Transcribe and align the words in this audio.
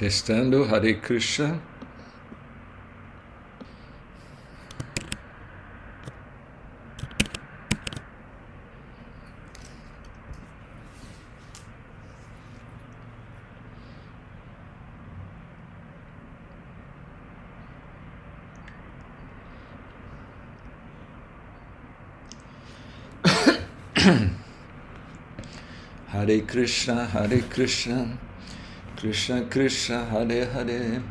Testando 0.00 0.64
Hare 0.66 0.98
Krishna. 0.98 1.60
Hare 26.06 26.40
Krishna, 26.46 27.06
Hare 27.06 27.42
Krishna, 27.50 28.18
Krishna 29.00 29.46
Krishna, 29.48 30.04
Hare 30.04 30.44
Hare, 30.44 31.02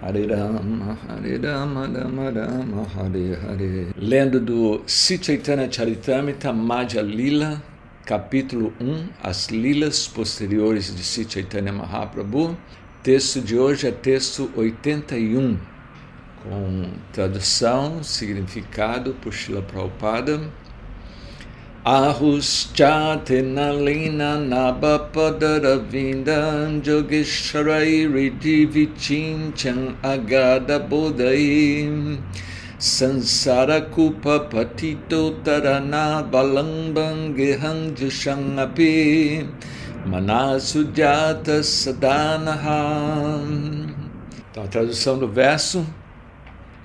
Hare 0.00 0.26
Rama, 0.26 0.98
Hare 1.06 1.38
Rama, 1.38 1.86
Rama 1.86 2.30
Rama, 2.32 2.84
Hare 2.88 3.36
Hare. 3.36 3.94
Lendo 3.96 4.40
do 4.40 4.82
Sitaitana 4.84 5.68
Charitamrita 5.68 6.52
Madhya 6.52 7.02
Lila, 7.02 7.62
capítulo 8.04 8.72
1, 8.80 9.10
As 9.22 9.46
Lilas 9.50 10.08
Posteriores 10.08 10.92
de 10.92 11.04
Sitaitanya 11.04 11.72
Mahaprabhu. 11.72 12.56
Texto 13.00 13.40
de 13.40 13.56
hoje 13.56 13.86
é 13.86 13.92
texto 13.92 14.50
81, 14.56 15.56
com 16.42 16.90
tradução, 17.12 18.02
significado 18.02 19.14
por 19.22 19.32
Srila 19.32 19.62
Prabhupada 19.62 20.50
Ahuschatenalina 21.84 24.38
nabhapadaravindan 24.38 26.80
yogeshwarai 26.80 28.06
ridivichinchan 28.06 29.96
agada 30.00 30.78
bodhaim 30.78 32.22
sansara 32.78 33.90
kupa 33.90 34.48
patito 34.48 35.42
tarana 35.42 36.22
balambang 36.22 37.34
gehang 37.34 37.96
jushangapi 37.98 39.42
manasujata 40.06 41.64
sadanaham. 41.64 43.92
Então, 44.52 44.62
a 44.62 44.68
tradução 44.68 45.18
do 45.18 45.26
verso. 45.26 45.84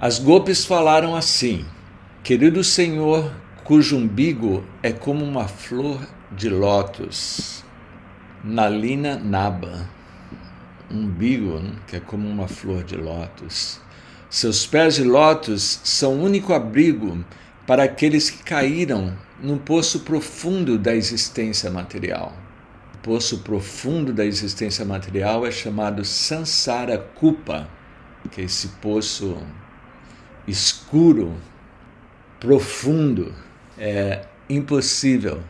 As 0.01 0.17
golpes 0.17 0.65
falaram 0.65 1.15
assim: 1.15 1.63
Querido 2.23 2.63
Senhor, 2.63 3.31
cujo 3.67 3.97
umbigo 3.97 4.63
é 4.81 4.93
como 4.93 5.25
uma 5.25 5.45
flor 5.45 5.99
de 6.31 6.47
lótus. 6.47 7.65
Nalina 8.41 9.19
Naba, 9.19 9.89
umbigo 10.89 11.61
que 11.85 11.97
é 11.97 11.99
como 11.99 12.29
uma 12.29 12.47
flor 12.47 12.85
de 12.85 12.95
lótus. 12.95 13.81
Seus 14.29 14.65
pés 14.65 14.95
de 14.95 15.03
lótus 15.03 15.81
são 15.83 16.13
o 16.13 16.23
único 16.23 16.53
abrigo 16.53 17.25
para 17.65 17.83
aqueles 17.83 18.29
que 18.29 18.41
caíram 18.41 19.13
no 19.43 19.57
poço 19.57 19.99
profundo 19.99 20.77
da 20.77 20.95
existência 20.95 21.69
material. 21.69 22.33
O 22.95 22.97
poço 22.99 23.39
profundo 23.39 24.13
da 24.13 24.25
existência 24.25 24.85
material 24.85 25.45
é 25.45 25.51
chamado 25.51 26.05
Sansara 26.05 26.97
Kupa, 26.97 27.67
que 28.31 28.39
é 28.39 28.45
esse 28.45 28.69
poço 28.79 29.35
escuro, 30.47 31.35
profundo 32.39 33.33
é 33.77 34.25
impossível 34.49 35.41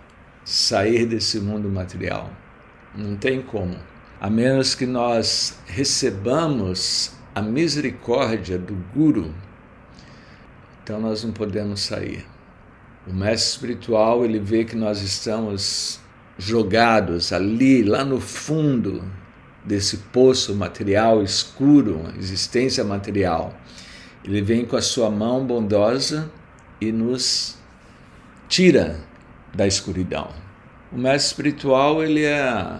sair 0.43 1.05
desse 1.05 1.39
mundo 1.39 1.69
material. 1.69 2.31
Não 2.95 3.15
tem 3.15 3.41
como. 3.41 3.77
A 4.19 4.29
menos 4.29 4.73
que 4.73 4.85
nós 4.85 5.59
recebamos 5.65 7.11
a 7.35 7.41
misericórdia 7.41 8.57
do 8.57 8.73
Guru, 8.93 9.33
então 10.83 10.99
nós 10.99 11.23
não 11.23 11.31
podemos 11.31 11.81
sair. 11.81 12.25
O 13.05 13.13
mestre 13.13 13.51
espiritual, 13.51 14.25
ele 14.25 14.39
vê 14.39 14.65
que 14.65 14.75
nós 14.75 15.01
estamos 15.01 15.99
jogados 16.37 17.31
ali, 17.31 17.83
lá 17.83 18.03
no 18.03 18.19
fundo 18.19 19.03
desse 19.63 19.97
poço 19.97 20.55
material 20.55 21.21
escuro, 21.21 22.05
existência 22.17 22.83
material. 22.83 23.53
Ele 24.23 24.41
vem 24.41 24.65
com 24.65 24.75
a 24.75 24.81
sua 24.81 25.09
mão 25.09 25.45
bondosa 25.45 26.31
e 26.81 26.91
nos 26.91 27.57
tira 28.47 28.99
da 29.53 29.67
escuridão. 29.67 30.29
O 30.91 30.97
mestre 30.97 31.49
espiritual 31.49 32.03
ele 32.03 32.23
é 32.23 32.79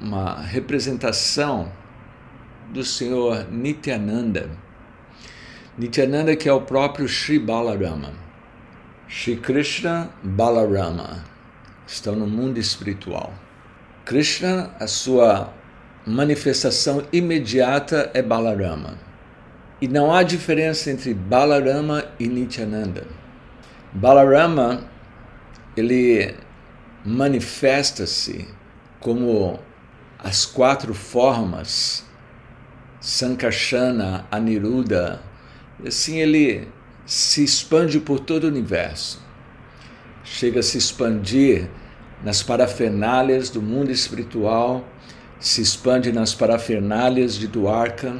uma 0.00 0.40
representação 0.40 1.70
do 2.70 2.82
Senhor 2.82 3.46
Nityananda. 3.50 4.50
Nityananda 5.78 6.34
que 6.34 6.48
é 6.48 6.52
o 6.52 6.60
próprio 6.60 7.08
Sri 7.08 7.38
Balarama. 7.38 8.12
Sri 9.08 9.36
Krishna 9.36 10.10
Balarama 10.22 11.24
estão 11.86 12.16
no 12.16 12.26
mundo 12.26 12.58
espiritual. 12.58 13.32
Krishna, 14.04 14.74
a 14.80 14.86
sua 14.86 15.52
manifestação 16.06 17.04
imediata 17.12 18.10
é 18.12 18.22
Balarama. 18.22 18.98
E 19.80 19.88
não 19.88 20.12
há 20.12 20.22
diferença 20.22 20.90
entre 20.90 21.14
Balarama 21.14 22.04
e 22.18 22.26
Nityananda. 22.26 23.06
Balarama 23.94 24.84
ele 25.76 26.34
manifesta-se 27.04 28.48
como 28.98 29.60
as 30.18 30.44
quatro 30.44 30.92
formas 30.92 32.04
Sankarsana, 33.00 34.26
Aniruddha, 34.32 35.22
assim 35.86 36.18
ele 36.18 36.66
se 37.06 37.44
expande 37.44 38.00
por 38.00 38.18
todo 38.18 38.44
o 38.44 38.48
universo. 38.48 39.22
Chega 40.24 40.60
a 40.60 40.62
se 40.62 40.78
expandir 40.78 41.68
nas 42.24 42.42
parafernálias 42.42 43.50
do 43.50 43.60
mundo 43.60 43.90
espiritual, 43.92 44.82
se 45.38 45.60
expande 45.60 46.10
nas 46.10 46.34
parafernálias 46.34 47.34
de 47.34 47.46
Dwarka, 47.46 48.18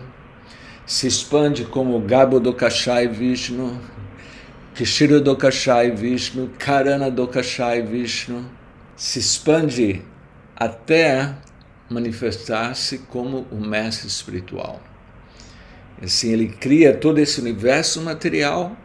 se 0.84 1.06
expande 1.06 1.64
como 1.64 1.98
Garbhodakashai 2.00 3.08
Vishnu, 3.08 3.80
Kishira 4.74 5.20
Dokashai 5.20 5.94
Vishnu, 5.94 6.50
Karana 6.58 7.08
Dokashai 7.08 7.80
Vishnu, 7.82 8.44
se 8.96 9.20
expande 9.20 10.02
até 10.56 11.32
manifestar-se 11.88 12.98
como 12.98 13.46
o 13.52 13.60
mestre 13.60 14.08
espiritual. 14.08 14.82
Assim, 16.02 16.32
ele 16.32 16.48
cria 16.48 16.92
todo 16.92 17.18
esse 17.18 17.40
universo 17.40 18.02
material 18.02 18.76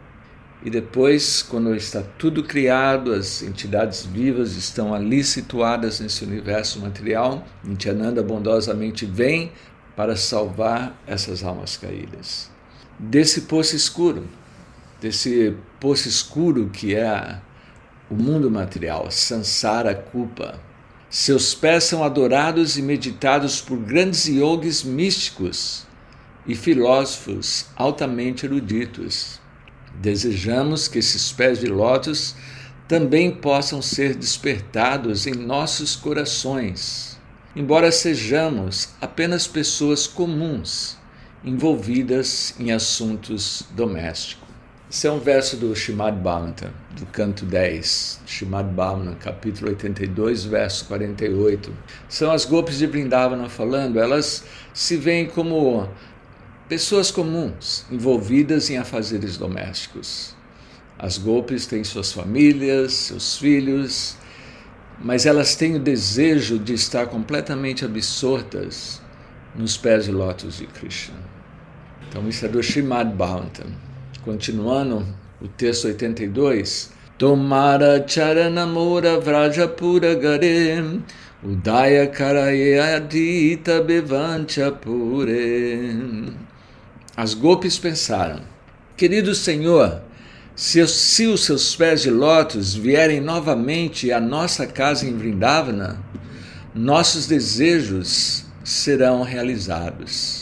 e 0.64 0.70
depois, 0.70 1.42
quando 1.42 1.74
está 1.74 2.02
tudo 2.16 2.44
criado, 2.44 3.12
as 3.12 3.42
entidades 3.42 4.06
vivas 4.06 4.56
estão 4.56 4.94
ali 4.94 5.24
situadas 5.24 5.98
nesse 5.98 6.22
universo 6.24 6.78
material, 6.78 7.44
Nityananda 7.64 8.22
bondosamente 8.22 9.04
vem 9.04 9.50
para 9.96 10.14
salvar 10.14 10.96
essas 11.04 11.42
almas 11.42 11.76
caídas. 11.76 12.48
Desse 12.96 13.42
poço 13.42 13.74
escuro, 13.74 14.28
desse 15.00 15.56
poço 15.80 16.08
escuro 16.08 16.68
que 16.70 16.94
é 16.94 17.40
o 18.10 18.14
mundo 18.14 18.50
material, 18.50 19.10
Sansara 19.10 19.94
Kupa. 19.94 20.60
Seus 21.08 21.54
pés 21.54 21.84
são 21.84 22.04
adorados 22.04 22.76
e 22.76 22.82
meditados 22.82 23.60
por 23.60 23.78
grandes 23.78 24.26
yogis 24.26 24.82
místicos 24.84 25.86
e 26.46 26.54
filósofos 26.54 27.66
altamente 27.76 28.46
eruditos. 28.46 29.40
Desejamos 30.00 30.86
que 30.86 30.98
esses 30.98 31.32
pés 31.32 31.58
de 31.58 31.66
lótus 31.66 32.34
também 32.86 33.30
possam 33.30 33.80
ser 33.80 34.14
despertados 34.14 35.26
em 35.26 35.32
nossos 35.32 35.96
corações, 35.96 37.18
embora 37.54 37.90
sejamos 37.90 38.90
apenas 39.00 39.46
pessoas 39.46 40.06
comuns 40.06 40.96
envolvidas 41.44 42.54
em 42.58 42.72
assuntos 42.72 43.64
domésticos. 43.74 44.39
Esse 44.92 45.06
é 45.06 45.12
um 45.12 45.20
verso 45.20 45.56
do 45.56 45.72
Shimad 45.72 46.18
Bhavanta, 46.18 46.74
do 46.98 47.06
canto 47.06 47.46
10, 47.46 48.22
Shimad 48.26 48.70
Bhavana, 48.70 49.14
capítulo 49.14 49.70
82, 49.70 50.46
verso 50.46 50.84
48. 50.86 51.72
São 52.08 52.32
as 52.32 52.44
golpes 52.44 52.78
de 52.78 52.88
Vrindavana 52.88 53.48
falando, 53.48 54.00
elas 54.00 54.42
se 54.74 54.96
veem 54.96 55.28
como 55.28 55.88
pessoas 56.68 57.12
comuns, 57.12 57.86
envolvidas 57.88 58.68
em 58.68 58.78
afazeres 58.78 59.36
domésticos. 59.36 60.34
As 60.98 61.18
golpes 61.18 61.66
têm 61.66 61.84
suas 61.84 62.12
famílias, 62.12 62.92
seus 62.92 63.38
filhos, 63.38 64.16
mas 64.98 65.24
elas 65.24 65.54
têm 65.54 65.76
o 65.76 65.78
desejo 65.78 66.58
de 66.58 66.74
estar 66.74 67.06
completamente 67.06 67.84
absortas 67.84 69.00
nos 69.54 69.76
pés 69.76 70.06
de 70.06 70.10
lótus 70.10 70.56
de 70.58 70.66
Krishna. 70.66 71.14
Então, 72.08 72.28
isso 72.28 72.44
é 72.44 72.48
do 72.48 72.60
Shimad 72.60 73.14
Bhavanta. 73.14 73.66
Continuando 74.24 75.06
o 75.40 75.48
texto 75.48 75.88
82, 75.88 76.90
Tomara 77.16 78.02
charanamura 78.06 79.18
vrajapura 79.20 80.14
gare 80.14 81.02
Udaya 81.42 82.06
Karayadita 82.06 83.82
Bevancha 83.82 84.70
Pure. 84.72 86.32
As 87.16 87.34
golpes 87.34 87.78
pensaram: 87.78 88.40
Querido 88.96 89.34
Senhor, 89.34 90.02
se, 90.54 90.86
se 90.86 91.26
os 91.26 91.44
seus 91.44 91.74
pés 91.74 92.02
de 92.02 92.10
lótus 92.10 92.74
vierem 92.74 93.20
novamente 93.20 94.12
à 94.12 94.20
nossa 94.20 94.66
casa 94.66 95.06
em 95.06 95.16
Vrindavana, 95.16 95.98
nossos 96.74 97.26
desejos 97.26 98.44
serão 98.62 99.22
realizados. 99.22 100.39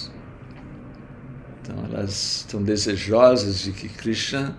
Então 1.69 1.85
elas 1.85 2.37
estão 2.39 2.63
desejosas 2.63 3.61
de 3.61 3.73
que 3.73 3.91
Krishna 3.91 4.57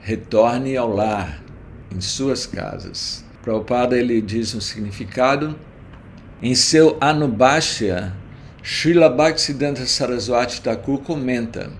retorne 0.00 0.76
ao 0.76 0.92
lar, 0.92 1.42
em 1.90 2.00
suas 2.00 2.46
casas. 2.46 3.24
Prabhupada 3.40 3.96
ele 3.96 4.20
diz 4.20 4.54
um 4.54 4.60
significado 4.60 5.58
em 6.42 6.54
seu 6.54 6.98
Anubhashya, 7.00 8.12
Srila 8.62 9.08
Bhaktisiddhanta 9.08 9.86
Saraswati 9.86 10.60
Thakur 10.60 10.98
comenta, 10.98 11.70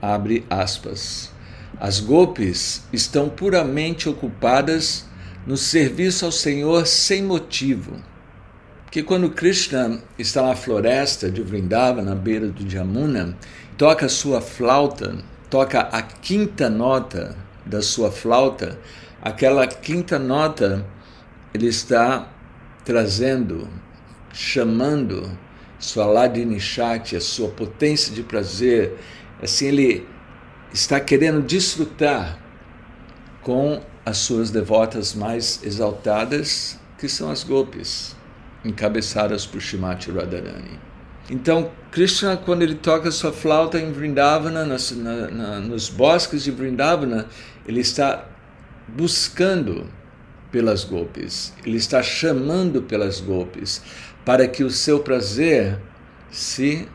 abre 0.00 0.46
aspas, 0.48 1.32
as 1.78 1.98
golpes 1.98 2.84
estão 2.92 3.28
puramente 3.28 4.08
ocupadas 4.08 5.06
no 5.46 5.56
serviço 5.56 6.24
ao 6.24 6.32
Senhor 6.32 6.86
sem 6.86 7.22
motivo. 7.22 7.96
Porque 8.84 9.02
quando 9.02 9.30
Krishna 9.30 10.02
está 10.18 10.42
na 10.42 10.56
floresta 10.56 11.30
de 11.30 11.42
Vrindavan, 11.42 12.02
na 12.02 12.14
beira 12.14 12.48
do 12.48 12.68
Jamuna, 12.68 13.36
toca 13.80 14.10
sua 14.10 14.42
flauta, 14.42 15.16
toca 15.48 15.80
a 15.80 16.02
quinta 16.02 16.68
nota 16.68 17.34
da 17.64 17.80
sua 17.80 18.12
flauta, 18.12 18.78
aquela 19.22 19.66
quinta 19.66 20.18
nota 20.18 20.84
ele 21.54 21.68
está 21.68 22.28
trazendo, 22.84 23.66
chamando 24.34 25.34
sua 25.78 26.04
Ladinishati, 26.04 27.16
a 27.16 27.22
sua 27.22 27.48
potência 27.48 28.14
de 28.14 28.22
prazer. 28.22 28.98
Assim, 29.42 29.68
ele 29.68 30.06
está 30.74 31.00
querendo 31.00 31.40
desfrutar 31.40 32.38
com 33.40 33.80
as 34.04 34.18
suas 34.18 34.50
devotas 34.50 35.14
mais 35.14 35.58
exaltadas, 35.64 36.78
que 36.98 37.08
são 37.08 37.30
as 37.30 37.42
golpes, 37.42 38.14
encabeçadas 38.62 39.46
por 39.46 39.58
Shimati 39.58 40.10
Radharani. 40.10 40.89
Então, 41.30 41.70
Krishna, 41.92 42.36
quando 42.36 42.62
ele 42.62 42.74
toca 42.74 43.08
sua 43.12 43.32
flauta 43.32 43.78
em 43.78 43.92
Vrindavana, 43.92 44.64
nos, 44.64 44.90
na, 44.90 45.30
na, 45.30 45.60
nos 45.60 45.88
bosques 45.88 46.42
de 46.42 46.50
Vrindavana, 46.50 47.28
ele 47.64 47.78
está 47.78 48.26
buscando 48.88 49.86
pelas 50.50 50.82
golpes, 50.82 51.54
ele 51.64 51.76
está 51.76 52.02
chamando 52.02 52.82
pelas 52.82 53.20
golpes, 53.20 53.80
para 54.24 54.48
que 54.48 54.64
o 54.64 54.70
seu 54.70 54.98
prazer 54.98 55.78
se 56.32 56.88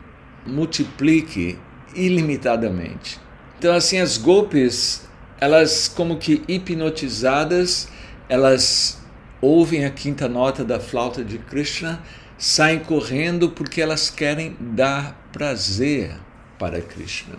multiplique 0.46 1.58
ilimitadamente. 1.94 3.18
Então, 3.58 3.74
assim, 3.74 3.98
as 3.98 4.18
golpes, 4.18 5.08
elas 5.40 5.88
como 5.88 6.18
que 6.18 6.42
hipnotizadas, 6.46 7.88
elas 8.28 8.98
ouvem 9.40 9.86
a 9.86 9.90
quinta 9.90 10.28
nota 10.28 10.62
da 10.62 10.78
flauta 10.78 11.24
de 11.24 11.38
Krishna, 11.38 12.02
saem 12.38 12.80
correndo 12.80 13.50
porque 13.50 13.80
elas 13.80 14.10
querem 14.10 14.56
dar 14.60 15.28
prazer 15.32 16.16
para 16.58 16.80
Krishna. 16.80 17.36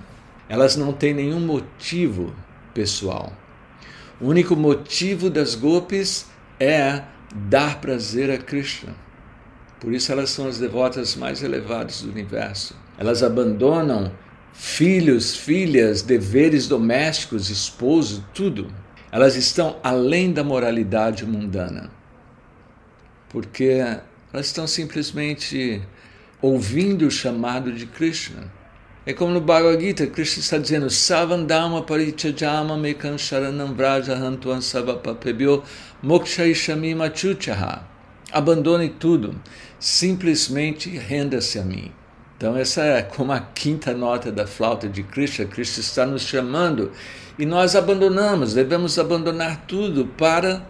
Elas 0.50 0.76
não 0.76 0.94
têm 0.94 1.14
nenhum 1.14 1.40
motivo 1.40 2.34
pessoal. 2.74 3.34
O 4.20 4.28
único 4.28 4.56
motivo 4.56 5.30
das 5.30 5.56
golpes 5.56 6.26
é 6.60 7.04
dar 7.34 7.80
prazer 7.80 8.32
a 8.32 8.38
Krishna. 8.38 8.96
Por 9.80 9.94
isso 9.94 10.12
elas 10.12 10.30
são 10.32 10.48
as 10.48 10.58
devotas 10.58 11.16
mais 11.16 11.44
elevadas 11.44 12.02
do 12.02 12.10
universo. 12.10 12.76
Elas 12.98 13.22
abandonam 13.22 14.12
filhos, 14.54 15.36
filhas, 15.36 16.02
deveres 16.02 16.68
domésticos, 16.68 17.50
esposo, 17.50 18.26
tudo. 18.34 18.68
Elas 19.12 19.36
estão 19.36 19.78
além 19.84 20.34
da 20.34 20.44
moralidade 20.44 21.26
mundana. 21.26 21.92
Porque 23.30 23.84
elas 24.33 24.47
estão 24.47 24.68
simplesmente 24.68 25.81
ouvindo 26.41 27.07
o 27.07 27.12
chamado 27.12 27.71
de 27.71 27.85
Krishna. 27.85 28.51
É 29.06 29.13
como 29.13 29.31
no 29.31 29.39
Bhagavad 29.39 29.81
Gita, 29.81 30.06
Krishna 30.06 30.41
está 30.41 30.57
dizendo 30.57 30.89
Savandama 30.89 31.81
parichajama 31.81 32.77
mekam 32.77 33.18
sharanam 33.18 33.74
vraja 33.74 34.15
hantuan 34.15 34.59
savapapebyo 34.59 35.63
mokshaishami 36.03 36.94
machuchaha. 36.94 37.88
Abandone 38.29 38.89
tudo, 38.89 39.39
simplesmente 39.79 40.89
renda-se 40.97 41.57
a 41.57 41.63
mim. 41.63 41.89
Então 42.35 42.57
essa 42.57 42.83
é 42.83 43.01
como 43.01 43.31
a 43.31 43.39
quinta 43.39 43.94
nota 43.94 44.29
da 44.29 44.45
flauta 44.45 44.89
de 44.89 45.03
Krishna, 45.03 45.45
Krishna 45.45 45.79
está 45.79 46.06
nos 46.06 46.24
chamando 46.24 46.91
e 47.39 47.45
nós 47.45 47.77
abandonamos, 47.77 48.53
devemos 48.53 49.00
abandonar 49.00 49.65
tudo 49.65 50.06
para 50.06 50.62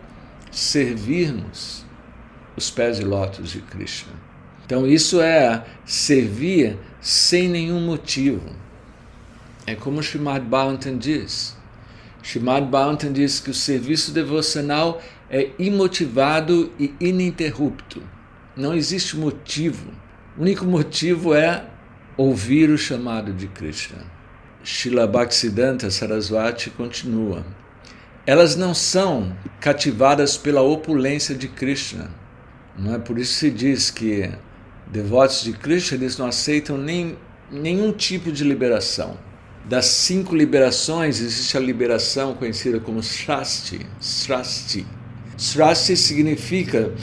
servirmos 0.52 1.87
os 2.58 2.72
pés 2.72 2.98
de 2.98 3.06
lótus 3.06 3.52
de 3.52 3.62
Krishna. 3.62 4.12
Então 4.66 4.86
isso 4.86 5.22
é 5.22 5.64
servir 5.86 6.78
sem 7.00 7.48
nenhum 7.48 7.80
motivo. 7.80 8.52
É 9.66 9.76
como 9.76 10.02
Srimad 10.02 10.44
Bhagavatam 10.44 10.98
diz. 10.98 11.56
Srimad 12.24 12.66
Bhagavatam 12.66 13.14
diz 13.14 13.40
que 13.40 13.52
o 13.52 13.54
serviço 13.54 14.12
devocional 14.12 15.02
é 15.30 15.52
imotivado 15.60 16.74
e 16.80 16.94
ininterrupto. 17.00 18.02
Não 18.56 18.74
existe 18.74 19.16
motivo. 19.16 19.92
O 20.38 20.42
único 20.42 20.66
motivo 20.66 21.34
é 21.34 21.64
ouvir 22.18 22.70
o 22.70 22.78
chamado 22.78 23.32
de 23.32 23.48
Krishna. 23.48 24.00
Shila 24.64 25.08
Bhaktisiddhanta 25.08 25.90
Saraswati 25.90 26.72
continua. 26.72 27.46
Elas 28.26 28.58
não 28.58 28.74
são 28.74 29.34
cativadas 29.62 30.36
pela 30.36 30.62
opulência 30.62 31.34
de 31.34 31.48
Krishna. 31.48 32.10
Não 32.78 32.94
é 32.94 33.00
por 33.00 33.18
isso 33.18 33.34
que 33.34 33.40
se 33.40 33.52
diz 33.52 33.90
que 33.90 34.30
devotos 34.92 35.44
de 35.44 35.54
Krishna 35.54 35.98
eles 35.98 36.18
não 36.18 36.28
aceitam 36.28 36.78
nem, 36.78 37.18
nenhum 37.52 37.92
tipo 37.92 38.32
de 38.32 38.44
liberação. 38.44 39.18
Das 39.66 39.86
cinco 39.86 40.36
liberações, 40.36 41.20
existe 41.20 41.58
a 41.58 41.60
liberação 41.60 42.34
conhecida 42.36 42.80
como 42.80 43.02
Srasti. 43.02 43.86
Srasti. 44.00 44.86
Srasti 45.38 45.98
significa 45.98 46.94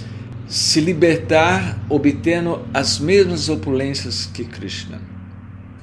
se 0.47 0.81
libertar 0.81 1.79
obtendo 1.89 2.67
as 2.73 2.99
mesmas 2.99 3.49
opulências 3.49 4.27
que 4.27 4.45
Krishna. 4.45 5.01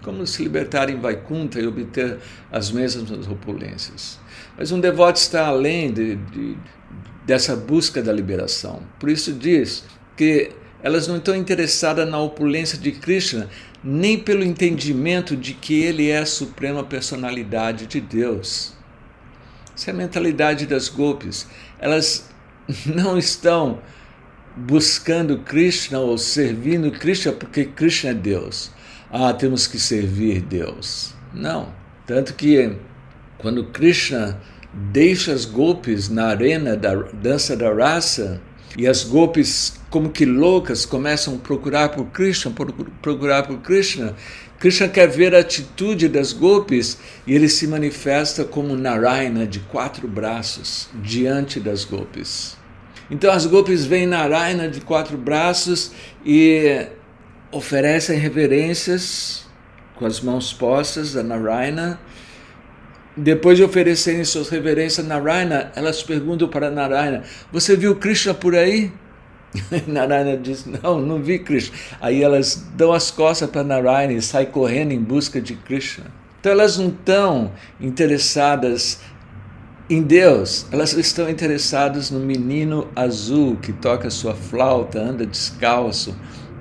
Como 0.02 0.26
se 0.26 0.42
libertar 0.42 0.90
em 0.90 1.00
Vaikuntha 1.00 1.60
e 1.60 1.68
obter 1.68 2.18
as 2.52 2.72
mesmas 2.72 3.28
opulências. 3.28 4.20
Mas 4.58 4.72
um 4.72 4.80
devoto 4.80 5.20
está 5.20 5.48
além 5.48 5.92
de, 5.92 6.16
de, 6.16 6.58
dessa 7.26 7.56
busca 7.56 8.02
da 8.02 8.12
liberação. 8.12 8.82
Por 9.00 9.10
isso 9.10 9.34
diz 9.34 9.84
que 10.16 10.52
elas 10.84 11.08
não 11.08 11.18
estão 11.18 11.36
interessadas 11.36 12.10
na 12.10 12.20
opulência 12.20 12.78
de 12.78 12.92
Krishna, 12.92 13.50
nem 13.84 14.18
pelo 14.18 14.44
entendimento 14.44 15.36
de 15.36 15.54
que 15.54 15.82
ele 15.82 16.10
é 16.10 16.20
a 16.20 16.26
suprema 16.26 16.84
personalidade 16.84 17.86
de 17.86 18.02
Deus. 18.02 18.74
Essa 19.76 19.92
é 19.92 19.94
a 19.94 19.98
mentalidade 19.98 20.66
das 20.66 20.90
golpes. 20.90 21.48
Elas 21.80 22.30
não 22.86 23.18
estão 23.18 23.80
buscando 24.56 25.40
Krishna 25.40 26.00
ou 26.00 26.18
servindo 26.18 26.92
Krishna 26.92 27.32
porque 27.32 27.66
Krishna 27.66 28.12
é 28.12 28.14
Deus. 28.14 28.72
Ah, 29.12 29.34
temos 29.34 29.68
que 29.68 29.80
servir 29.80 30.42
Deus. 30.42 31.14
Não. 31.34 31.74
Tanto 32.06 32.34
que 32.34 32.76
quando 33.38 33.66
Krishna 33.66 34.40
deixa 34.74 35.34
as 35.34 35.46
golpes 35.46 36.10
na 36.10 36.28
arena 36.28 36.76
da 36.76 36.96
dança 36.96 37.56
da 37.56 37.74
raça, 37.74 38.42
e 38.78 38.88
as 38.88 39.04
golpes, 39.04 39.74
como 39.90 40.10
que 40.10 40.26
loucas, 40.26 40.86
começam 40.86 41.36
a 41.36 41.38
procurar 41.38 41.90
por 41.90 42.06
Krishna, 42.06 42.54
procurar 43.02 43.44
por 43.44 43.58
Krishna. 43.60 44.16
Krishna 44.60 44.88
quer 44.88 45.08
ver 45.08 45.36
a 45.36 45.40
atitude 45.40 46.08
das 46.08 46.32
golpes 46.32 46.98
e 47.28 47.34
ele 47.34 47.50
se 47.50 47.68
manifesta 47.68 48.46
como 48.46 48.78
Narayana 48.78 49.46
de 49.46 49.60
quatro 49.60 50.08
braços 50.08 50.88
diante 51.02 51.60
das 51.60 51.84
golpes. 51.84 52.56
Então 53.10 53.34
as 53.34 53.46
golpes 53.46 53.86
veem 53.86 54.08
Narayana 54.08 54.70
de 54.70 54.80
quatro 54.80 55.18
braços 55.18 55.92
e 56.26 56.86
oferecem 57.52 58.18
reverências 58.18 59.46
com 59.96 60.06
as 60.06 60.22
mãos 60.22 60.54
postas 60.54 61.18
a 61.18 61.24
Narayana 61.24 62.00
depois 63.22 63.56
de 63.56 63.64
oferecerem 63.64 64.26
suas 64.26 64.50
reverências 64.50 65.06
a 65.06 65.08
Narayana, 65.08 65.72
elas 65.76 66.02
perguntam 66.02 66.48
para 66.48 66.72
Narayana: 66.72 67.24
Você 67.52 67.76
viu 67.76 67.96
Krishna 67.96 68.34
por 68.34 68.56
aí? 68.56 68.92
Narayana 69.88 70.38
diz: 70.38 70.66
Não, 70.66 71.00
não 71.00 71.22
vi 71.22 71.38
Krishna. 71.38 71.76
Aí 72.02 72.24
elas 72.24 72.68
dão 72.76 72.92
as 72.92 73.12
costas 73.12 73.50
para 73.50 73.64
Narayana 73.64 74.14
e 74.14 74.22
saem 74.22 74.48
correndo 74.48 74.92
em 74.92 75.00
busca 75.00 75.40
de 75.40 75.56
Krishna. 75.56 76.06
Então 76.40 76.52
elas 76.52 76.78
não 76.80 76.88
estão 76.90 77.52
interessadas 77.80 79.00
em 79.88 80.02
Deus, 80.02 80.66
elas 80.72 80.94
estão 80.94 81.30
interessadas 81.30 82.10
no 82.10 82.20
menino 82.20 82.88
azul 82.96 83.58
que 83.58 83.72
toca 83.74 84.10
sua 84.10 84.34
flauta, 84.34 85.00
anda 85.00 85.26
descalço 85.26 86.18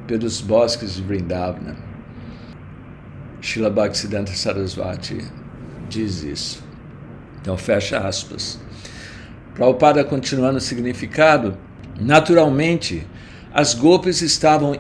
pelos 0.07 0.43
bosques 0.43 0.97
de 0.97 1.03
Vrindavana. 1.03 1.77
Srila 3.41 3.71
Bhaktisiddhanta 3.71 4.33
Sarasvati 4.33 5.40
diz 5.91 6.23
isso. 6.23 6.63
Então, 7.41 7.57
fecha 7.59 7.99
aspas. 7.99 8.59
Prabhupada 9.55 10.05
continuando 10.05 10.59
o 10.59 10.61
significado, 10.61 11.59
naturalmente, 12.01 13.07
as 13.53 13.75
golpes 13.75 14.23
estavam 14.23 14.79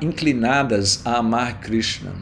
inclinadas 0.00 1.02
a 1.04 1.16
amar 1.18 1.60
Krishna, 1.60 2.12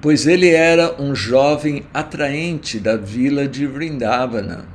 pois 0.00 0.26
ele 0.26 0.50
era 0.50 1.00
um 1.00 1.14
jovem 1.14 1.84
atraente 1.94 2.78
da 2.78 2.96
vila 2.96 3.48
de 3.48 3.66
Vrindavana. 3.66 4.66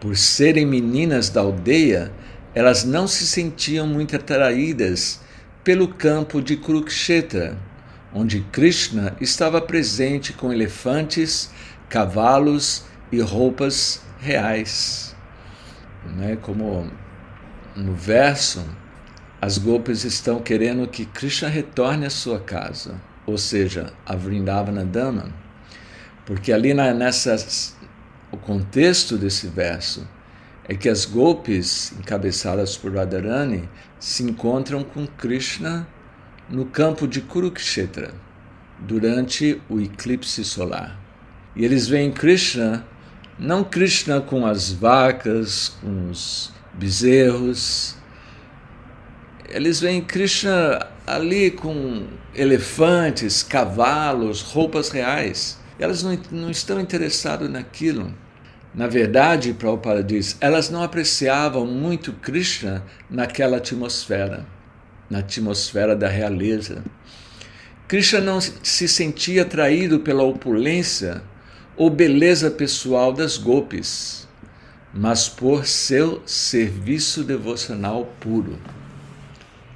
Por 0.00 0.16
serem 0.16 0.66
meninas 0.66 1.30
da 1.30 1.40
aldeia, 1.40 2.12
elas 2.54 2.82
não 2.82 3.06
se 3.06 3.26
sentiam 3.26 3.86
muito 3.86 4.16
atraídas 4.16 5.20
pelo 5.62 5.86
campo 5.86 6.42
de 6.42 6.56
Kurukshetra, 6.56 7.56
onde 8.12 8.40
Krishna 8.52 9.16
estava 9.20 9.60
presente 9.60 10.32
com 10.32 10.52
elefantes, 10.52 11.50
cavalos 11.88 12.84
e 13.10 13.20
roupas 13.20 14.02
reais. 14.20 15.14
Né? 16.04 16.36
Como 16.36 16.90
no 17.76 17.94
verso 17.94 18.64
as 19.40 19.56
golpes 19.56 20.04
estão 20.04 20.40
querendo 20.40 20.86
que 20.88 21.06
Krishna 21.06 21.48
retorne 21.48 22.06
à 22.06 22.10
sua 22.10 22.40
casa, 22.40 23.00
ou 23.24 23.38
seja, 23.38 23.92
a 24.04 24.16
Vrindavana 24.16 24.84
Dama, 24.84 25.32
porque 26.26 26.52
ali 26.52 26.74
na, 26.74 26.92
nessas, 26.92 27.76
o 28.32 28.36
contexto 28.36 29.16
desse 29.16 29.46
verso 29.46 30.06
é 30.68 30.74
que 30.74 30.88
as 30.88 31.04
golpes 31.04 31.92
encabeçadas 31.92 32.76
por 32.76 32.94
Radharani 32.94 33.68
se 34.00 34.24
encontram 34.24 34.82
com 34.82 35.06
Krishna 35.06 35.86
no 36.48 36.66
campo 36.66 37.06
de 37.06 37.20
Kurukshetra 37.20 38.12
durante 38.80 39.62
o 39.68 39.80
eclipse 39.80 40.44
solar. 40.44 41.07
E 41.58 41.64
eles 41.64 41.88
veem 41.88 42.12
Krishna, 42.12 42.86
não 43.36 43.64
Krishna 43.64 44.20
com 44.20 44.46
as 44.46 44.70
vacas, 44.70 45.70
com 45.80 46.08
os 46.08 46.52
bezerros, 46.72 47.96
eles 49.48 49.80
veem 49.80 50.00
Krishna 50.00 50.86
ali 51.04 51.50
com 51.50 52.06
elefantes, 52.32 53.42
cavalos, 53.42 54.40
roupas 54.40 54.90
reais. 54.90 55.58
Elas 55.80 56.04
não, 56.04 56.16
não 56.30 56.48
estão 56.48 56.78
interessadas 56.78 57.50
naquilo. 57.50 58.14
Na 58.72 58.86
verdade, 58.86 59.52
Prabhupada 59.52 60.04
diz, 60.04 60.36
elas 60.40 60.70
não 60.70 60.84
apreciavam 60.84 61.66
muito 61.66 62.12
Krishna 62.12 62.84
naquela 63.10 63.56
atmosfera, 63.56 64.46
na 65.10 65.18
atmosfera 65.18 65.96
da 65.96 66.06
realeza. 66.06 66.84
Krishna 67.88 68.20
não 68.20 68.40
se 68.40 68.86
sentia 68.86 69.42
atraído 69.42 69.98
pela 69.98 70.22
opulência 70.22 71.20
ou 71.78 71.88
beleza 71.88 72.50
pessoal 72.50 73.12
das 73.12 73.38
golpes, 73.38 74.26
mas 74.92 75.28
por 75.28 75.64
seu 75.64 76.20
serviço 76.26 77.22
devocional 77.22 78.04
puro. 78.18 78.58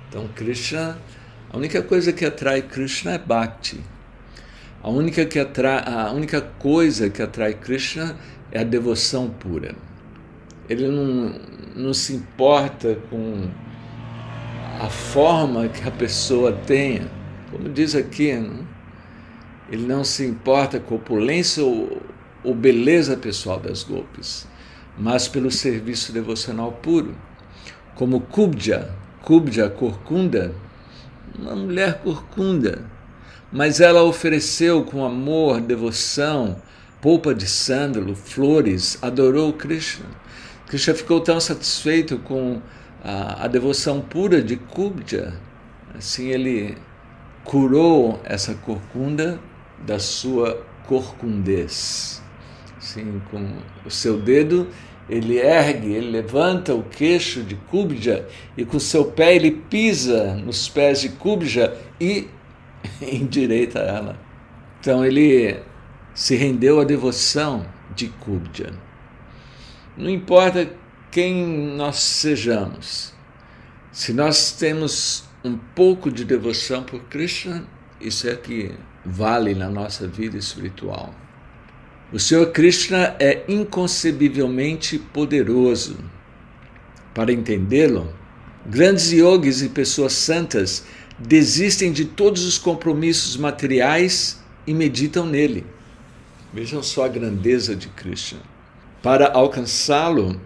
Então, 0.09 0.29
Krishna, 0.35 0.99
a 1.49 1.57
única 1.57 1.81
coisa 1.81 2.13
que 2.13 2.25
atrai 2.25 2.61
Krishna 2.61 3.13
é 3.13 3.19
Bhakti. 3.19 3.81
A 4.83 4.91
única, 4.91 5.25
que 5.25 5.39
atrai, 5.39 5.85
a 5.87 6.11
única 6.11 6.41
coisa 6.41 7.09
que 7.09 7.23
atrai 7.23 7.55
Krishna 7.55 8.17
é 8.51 8.61
a 8.61 8.65
devoção 8.65 9.31
pura. 9.31 9.77
Ele 10.69 10.89
não, 10.89 11.41
não 11.77 11.95
se 11.95 12.15
importa 12.15 12.99
com 13.09 13.49
a 14.81 14.91
forma 14.91 15.69
que 15.69 15.87
a 15.87 15.93
pessoa 15.93 16.53
tenha. 16.53 17.09
Como 17.53 17.69
diz 17.69 17.95
aqui, 17.95 18.35
não? 18.35 18.72
Ele 19.73 19.87
não 19.87 20.05
se 20.05 20.23
importa 20.27 20.79
com 20.79 20.97
opulência 20.97 21.65
ou, 21.65 22.03
ou 22.45 22.55
beleza 22.55 23.17
pessoal 23.17 23.59
das 23.59 23.83
golpes, 23.83 24.47
mas 24.99 25.27
pelo 25.27 25.51
serviço 25.51 26.13
devocional 26.13 26.73
puro. 26.73 27.17
Como 27.95 28.21
Kubja, 28.21 28.95
Kubja 29.23 29.71
corcunda, 29.71 30.55
uma 31.39 31.57
mulher 31.57 32.03
corcunda, 32.03 32.85
mas 33.51 33.81
ela 33.81 34.03
ofereceu 34.03 34.85
com 34.85 35.07
amor, 35.07 35.59
devoção, 35.59 36.61
polpa 37.01 37.35
de 37.35 37.47
sândalo, 37.47 38.15
flores, 38.15 38.99
adorou 39.01 39.55
Krishna. 39.55 40.05
Krishna 40.67 40.93
ficou 40.93 41.19
tão 41.19 41.41
satisfeito 41.41 42.19
com 42.19 42.61
a, 43.03 43.45
a 43.45 43.49
devoção 43.49 44.03
pura 44.03 44.43
de 44.43 44.57
Kubja, 44.57 45.33
assim 45.97 46.29
ele 46.29 46.77
curou 47.43 48.21
essa 48.25 48.55
corcunda 48.55 49.41
da 49.87 49.99
sua 49.99 50.65
corcundez. 50.87 52.23
Assim, 52.77 53.21
com 53.31 53.59
o 53.85 53.91
seu 53.91 54.19
dedo 54.19 54.69
ele 55.09 55.39
ergue, 55.39 55.93
ele 55.93 56.11
levanta 56.11 56.75
o 56.75 56.83
queixo 56.83 57.43
de 57.43 57.55
Kubja 57.55 58.27
e 58.57 58.65
com 58.65 58.79
seu 58.79 59.05
pé 59.05 59.35
ele 59.35 59.51
pisa 59.51 60.35
nos 60.37 60.69
pés 60.69 61.01
de 61.01 61.11
Kubja 61.11 61.77
e 62.01 62.29
endireita 63.03 63.81
ela. 63.81 64.19
Então 64.81 65.05
ele 65.05 65.61
se 66.15 66.37
rendeu 66.37 66.81
à 66.81 66.85
devoção 66.85 67.67
de 67.95 68.09
Kubja. 68.09 68.73
Não 69.97 70.09
importa 70.09 70.71
quem 71.11 71.45
nós 71.77 71.99
sejamos, 71.99 73.13
se 73.91 74.13
nós 74.13 74.53
temos 74.53 75.25
um 75.45 75.57
pouco 75.57 76.11
de 76.11 76.25
devoção 76.25 76.83
por 76.83 77.03
Krishna, 77.05 77.67
isso 78.03 78.29
é 78.29 78.35
que 78.35 78.73
vale 79.05 79.55
na 79.55 79.69
nossa 79.69 80.07
vida 80.07 80.37
espiritual. 80.37 81.15
O 82.13 82.19
Senhor 82.19 82.53
Krishna 82.53 83.17
é 83.19 83.43
inconcebivelmente 83.49 84.99
poderoso. 84.99 85.97
Para 87.15 87.33
entendê-lo, 87.33 88.13
grandes 88.67 89.11
yogis 89.13 89.63
e 89.63 89.69
pessoas 89.69 90.13
santas 90.13 90.85
desistem 91.19 91.93
de 91.93 92.05
todos 92.05 92.45
os 92.45 92.59
compromissos 92.59 93.37
materiais 93.37 94.43
e 94.67 94.75
meditam 94.75 95.27
nele. 95.27 95.65
Vejam 96.53 96.83
só 96.83 97.07
a 97.07 97.09
grandeza 97.09 97.75
de 97.75 97.89
Krishna. 97.89 98.41
Para 99.03 99.33
alcançá-lo, 99.33 100.41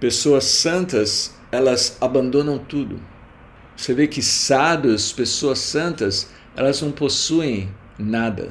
pessoas 0.00 0.44
santas, 0.44 1.32
elas 1.52 1.96
abandonam 2.00 2.58
tudo. 2.58 3.00
Você 3.76 3.94
vê 3.94 4.08
que 4.08 4.20
sábios, 4.20 5.12
pessoas 5.12 5.60
santas, 5.60 6.28
elas 6.58 6.82
não 6.82 6.90
possuem 6.90 7.68
nada. 7.96 8.50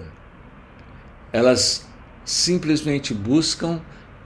Elas 1.34 1.86
simplesmente 2.24 3.14
buscam 3.14 3.82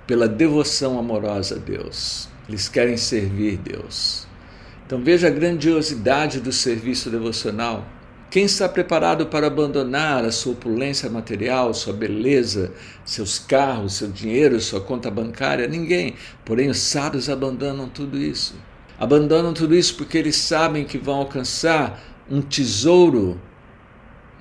pela 0.06 0.28
devoção 0.28 1.00
amorosa 1.00 1.56
a 1.56 1.58
Deus. 1.58 2.30
Eles 2.48 2.70
querem 2.70 2.96
servir 2.96 3.58
Deus. 3.58 4.28
Então 4.86 5.04
veja 5.04 5.30
a 5.30 5.32
grandiosidade 5.32 6.40
do 6.40 6.52
serviço 6.52 7.10
devocional. 7.10 7.84
Quem 8.30 8.44
está 8.44 8.70
preparado 8.70 9.26
para 9.26 9.48
abandonar 9.48 10.24
a 10.26 10.32
sua 10.32 10.54
opulência 10.54 11.10
material, 11.10 11.74
sua 11.74 11.92
beleza, 11.92 12.72
seus 13.04 13.40
carros, 13.40 13.96
seu 13.96 14.10
dinheiro, 14.10 14.62
sua 14.62 14.80
conta 14.80 15.10
bancária? 15.10 15.68
Ninguém. 15.68 16.14
Porém, 16.46 16.70
os 16.70 16.78
sábios 16.78 17.30
abandonam 17.30 17.90
tudo 17.90 18.16
isso. 18.16 18.54
Abandonam 19.00 19.56
tudo 19.56 19.74
isso 19.74 19.96
porque 19.96 20.20
eles 20.20 20.36
sabem 20.36 20.86
que 20.86 21.00
vão 21.00 21.16
alcançar 21.16 22.00
um 22.30 22.44
tesouro 22.44 23.42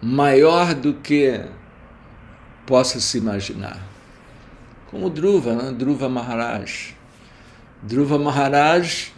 maior 0.03 0.75
do 0.75 0.95
que 0.95 1.45
possa 2.67 3.01
se 3.01 3.19
imaginar. 3.19 3.81
Como 4.91 5.11
Dhruva, 5.11 5.55
né? 5.55 6.09
Maharaj. 6.09 6.97
Dhruva 7.83 8.19
Maharaj, 8.19 9.13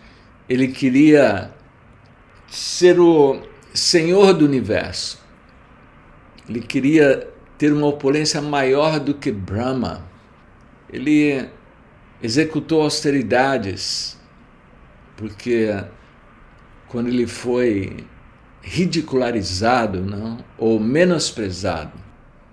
ele 0.48 0.68
queria 0.68 1.50
ser 2.48 3.00
o 3.00 3.42
senhor 3.72 4.34
do 4.34 4.44
universo. 4.44 5.18
Ele 6.48 6.60
queria 6.60 7.28
ter 7.56 7.72
uma 7.72 7.86
opulência 7.86 8.40
maior 8.42 9.00
do 9.00 9.14
que 9.14 9.30
Brahma. 9.30 10.04
Ele 10.92 11.48
executou 12.22 12.82
austeridades, 12.82 14.18
porque 15.16 15.68
quando 16.88 17.08
ele 17.08 17.26
foi 17.26 18.04
ridicularizado 18.62 20.00
não, 20.00 20.38
ou 20.56 20.78
menosprezado, 20.78 21.92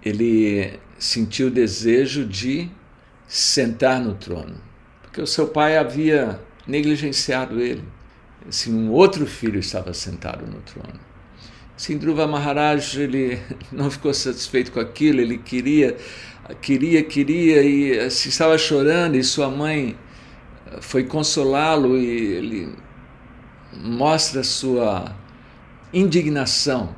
ele 0.03 0.79
sentiu 0.97 1.47
o 1.47 1.51
desejo 1.51 2.25
de 2.25 2.69
sentar 3.27 4.01
no 4.01 4.15
trono, 4.15 4.55
porque 5.01 5.21
o 5.21 5.27
seu 5.27 5.47
pai 5.47 5.77
havia 5.77 6.39
negligenciado 6.67 7.59
ele. 7.59 7.83
Assim, 8.47 8.73
um 8.73 8.91
outro 8.91 9.25
filho 9.25 9.59
estava 9.59 9.93
sentado 9.93 10.45
no 10.45 10.59
trono. 10.61 10.99
Dhruva 11.97 12.27
Maharaj 12.27 12.99
ele 12.99 13.39
não 13.71 13.89
ficou 13.89 14.13
satisfeito 14.13 14.71
com 14.71 14.79
aquilo, 14.79 15.21
ele 15.21 15.37
queria 15.37 15.95
queria, 16.55 17.03
queria 17.03 17.61
e 17.61 17.99
assim, 17.99 18.29
estava 18.29 18.57
chorando 18.57 19.15
e 19.15 19.23
sua 19.23 19.49
mãe 19.49 19.95
foi 20.81 21.03
consolá-lo 21.03 21.97
e 21.97 22.33
ele 22.33 22.75
mostra 23.73 24.43
sua 24.43 25.15
indignação 25.93 26.95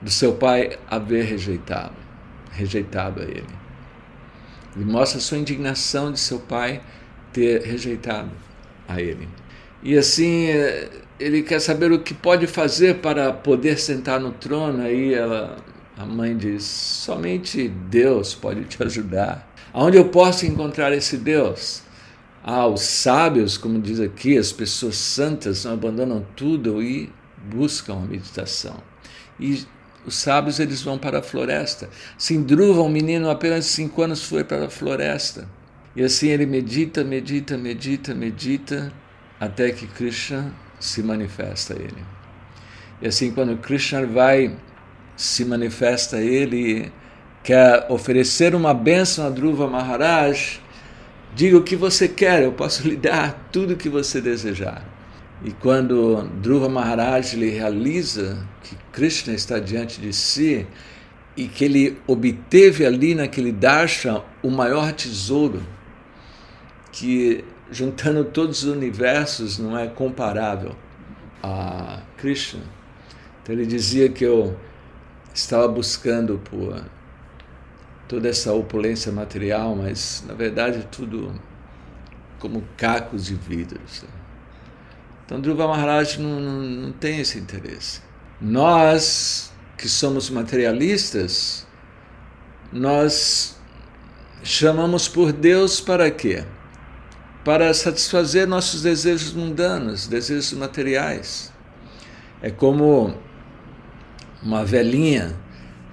do 0.00 0.10
seu 0.10 0.34
pai 0.34 0.78
haver 0.88 1.24
rejeitado, 1.24 1.94
rejeitado 2.52 3.20
a 3.20 3.24
ele. 3.24 3.58
Ele 4.76 4.84
mostra 4.84 5.20
sua 5.20 5.38
indignação 5.38 6.12
de 6.12 6.20
seu 6.20 6.38
pai 6.38 6.80
ter 7.32 7.62
rejeitado 7.62 8.30
a 8.86 9.00
ele. 9.00 9.28
E 9.82 9.96
assim, 9.96 10.46
ele 11.18 11.42
quer 11.42 11.60
saber 11.60 11.90
o 11.92 12.00
que 12.00 12.14
pode 12.14 12.46
fazer 12.46 12.96
para 12.96 13.32
poder 13.32 13.78
sentar 13.78 14.20
no 14.20 14.32
trono. 14.32 14.82
Aí 14.82 15.14
ela, 15.14 15.56
a 15.96 16.04
mãe 16.04 16.36
diz: 16.36 16.64
somente 16.64 17.68
Deus 17.68 18.34
pode 18.34 18.64
te 18.64 18.82
ajudar. 18.82 19.52
Aonde 19.72 19.96
eu 19.96 20.06
posso 20.06 20.46
encontrar 20.46 20.92
esse 20.92 21.16
Deus? 21.16 21.82
Ah, 22.42 22.66
os 22.66 22.82
sábios, 22.82 23.58
como 23.58 23.80
diz 23.80 24.00
aqui, 24.00 24.38
as 24.38 24.52
pessoas 24.52 24.96
santas 24.96 25.64
não 25.64 25.74
abandonam 25.74 26.24
tudo 26.34 26.82
e 26.82 27.12
buscam 27.48 27.94
a 27.94 28.06
meditação. 28.06 28.76
E 29.38 29.64
os 30.06 30.16
sábios 30.16 30.58
eles 30.58 30.82
vão 30.82 30.98
para 30.98 31.18
a 31.18 31.22
floresta. 31.22 31.88
Sindruva, 32.16 32.82
um 32.82 32.88
menino 32.88 33.30
apenas 33.30 33.66
cinco 33.66 34.02
anos, 34.02 34.24
foi 34.24 34.44
para 34.44 34.66
a 34.66 34.70
floresta. 34.70 35.48
E 35.94 36.02
assim 36.02 36.28
ele 36.28 36.46
medita, 36.46 37.02
medita, 37.04 37.58
medita, 37.58 38.14
medita, 38.14 38.92
até 39.38 39.70
que 39.70 39.86
Krishna 39.86 40.52
se 40.78 41.02
manifesta 41.02 41.74
a 41.74 41.76
ele. 41.76 42.04
E 43.02 43.06
assim, 43.06 43.30
quando 43.30 43.56
Krishna 43.58 44.06
vai, 44.06 44.56
se 45.16 45.44
manifesta 45.44 46.16
a 46.16 46.20
ele, 46.20 46.92
quer 47.42 47.86
oferecer 47.88 48.54
uma 48.54 48.74
bênção 48.74 49.26
a 49.26 49.30
Dhruva 49.30 49.66
Maharaj, 49.66 50.60
diga 51.34 51.56
o 51.56 51.62
que 51.62 51.76
você 51.76 52.08
quer, 52.08 52.42
eu 52.42 52.52
posso 52.52 52.86
lhe 52.86 52.96
dar 52.96 53.48
tudo 53.52 53.74
o 53.74 53.76
que 53.76 53.88
você 53.88 54.20
desejar. 54.20 54.97
E 55.44 55.52
quando 55.52 56.22
Dhruva 56.40 56.68
Maharaj 56.68 57.36
lhe 57.36 57.50
realiza 57.50 58.44
que 58.62 58.76
Krishna 58.92 59.34
está 59.34 59.58
diante 59.60 60.00
de 60.00 60.12
si 60.12 60.66
e 61.36 61.46
que 61.46 61.64
ele 61.64 61.98
obteve 62.06 62.84
ali 62.84 63.14
naquele 63.14 63.52
darshan 63.52 64.22
o 64.42 64.50
maior 64.50 64.92
tesouro, 64.92 65.62
que 66.90 67.44
juntando 67.70 68.24
todos 68.24 68.64
os 68.64 68.72
universos 68.72 69.58
não 69.58 69.78
é 69.78 69.86
comparável 69.86 70.74
a 71.40 72.00
Krishna. 72.16 72.62
Então 73.40 73.54
ele 73.54 73.64
dizia 73.64 74.08
que 74.08 74.24
eu 74.24 74.58
estava 75.32 75.68
buscando 75.68 76.40
por 76.50 76.82
toda 78.08 78.28
essa 78.28 78.52
opulência 78.52 79.12
material, 79.12 79.76
mas 79.76 80.24
na 80.26 80.34
verdade 80.34 80.88
tudo 80.90 81.32
como 82.40 82.64
cacos 82.76 83.26
de 83.26 83.36
vidros. 83.36 84.04
Então 85.28 85.40
Dhruva 85.42 85.68
Maharaj 85.68 86.18
não, 86.18 86.40
não, 86.40 86.62
não 86.62 86.92
tem 86.92 87.20
esse 87.20 87.38
interesse. 87.38 88.00
Nós 88.40 89.52
que 89.76 89.86
somos 89.88 90.30
materialistas, 90.30 91.66
nós 92.72 93.60
chamamos 94.42 95.06
por 95.06 95.32
Deus 95.32 95.80
para 95.82 96.10
quê? 96.10 96.44
para 97.48 97.72
satisfazer 97.72 98.46
nossos 98.46 98.82
desejos 98.82 99.32
mundanos, 99.32 100.06
desejos 100.06 100.52
materiais. 100.52 101.50
É 102.42 102.50
como 102.50 103.14
uma 104.42 104.66
velhinha 104.66 105.34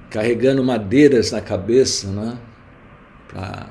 carregando 0.09 0.61
madeiras 0.61 1.31
na 1.31 1.39
cabeça, 1.39 2.07
né? 2.07 2.37
Para 3.29 3.67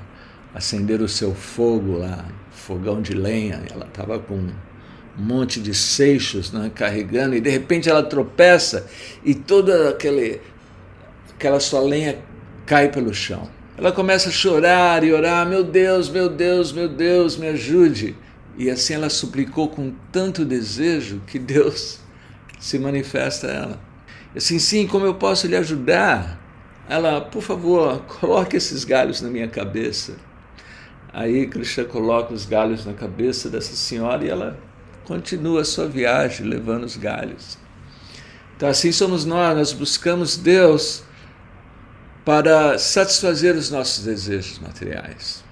acender 0.55 1.03
o 1.03 1.09
seu 1.09 1.35
fogo 1.35 1.99
lá, 1.99 2.25
fogão 2.53 3.03
de 3.03 3.13
lenha. 3.13 3.63
Ela 3.71 3.85
estava 3.85 4.19
com 4.19 4.49
um 5.19 5.23
monte 5.23 5.61
de 5.61 5.75
seixos 5.75 6.51
né? 6.53 6.71
carregando 6.75 7.35
e 7.35 7.41
de 7.41 7.51
repente 7.51 7.89
ela 7.89 8.03
tropeça 8.03 8.87
e 9.25 9.35
toda 9.35 9.91
aquele, 9.91 10.41
aquela 11.35 11.61
sua 11.61 11.81
lenha 11.81 12.19
cai 12.67 12.91
pelo 12.91 13.13
chão. 13.15 13.49
Ela 13.77 13.91
começa 13.91 14.29
a 14.29 14.33
chorar 14.33 15.03
e 15.03 15.13
orar: 15.13 15.47
Meu 15.49 15.65
Deus, 15.65 16.09
meu 16.09 16.29
Deus, 16.29 16.73
meu 16.73 16.89
Deus, 16.89 17.37
me 17.37 17.49
ajude. 17.49 18.17
E 18.57 18.71
assim 18.71 18.95
ela 18.95 19.11
suplicou 19.11 19.69
com 19.69 19.93
tanto 20.13 20.45
desejo 20.45 21.21
que 21.27 21.39
Deus 21.41 21.99
se 22.61 22.79
manifesta 22.79 23.49
a 23.49 23.51
ela. 23.51 23.81
Assim, 24.35 24.59
sim, 24.59 24.87
como 24.87 25.05
eu 25.05 25.15
posso 25.15 25.47
lhe 25.47 25.57
ajudar? 25.57 26.41
Ela, 26.89 27.21
por 27.21 27.43
favor, 27.43 28.01
coloque 28.21 28.57
esses 28.57 28.85
galhos 28.85 29.21
na 29.21 29.29
minha 29.29 29.49
cabeça. 29.49 30.17
Aí 31.13 31.47
Krishna 31.47 31.85
coloca 31.85 32.33
os 32.33 32.45
galhos 32.45 32.85
na 32.85 32.93
cabeça 32.93 33.49
dessa 33.49 33.75
senhora 33.75 34.25
e 34.25 34.29
ela 34.29 34.59
continua 35.05 35.65
sua 35.65 35.89
viagem 35.89 36.47
levando 36.47 36.85
os 36.85 36.97
galhos. 36.97 37.59
Então 38.57 38.69
assim 38.69 38.93
somos 38.93 39.25
nós, 39.25 39.57
nós 39.57 39.73
buscamos 39.73 40.37
Deus 40.37 41.03
para 42.25 42.79
satisfazer 42.79 43.55
os 43.55 43.71
nossos 43.71 44.05
desejos 44.05 44.59
materiais. 44.59 45.45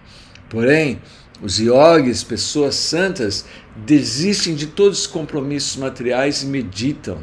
Porém, 0.48 1.00
os 1.42 1.58
yogis, 1.58 2.22
pessoas 2.22 2.76
santas, 2.76 3.44
desistem 3.76 4.54
de 4.54 4.68
todos 4.68 5.00
os 5.00 5.06
compromissos 5.06 5.76
materiais 5.76 6.42
e 6.42 6.46
meditam 6.46 7.18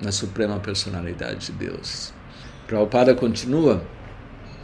na 0.00 0.12
suprema 0.12 0.60
personalidade 0.60 1.46
de 1.46 1.52
Deus. 1.52 2.12
Prabhupada 2.66 3.14
continua, 3.14 3.82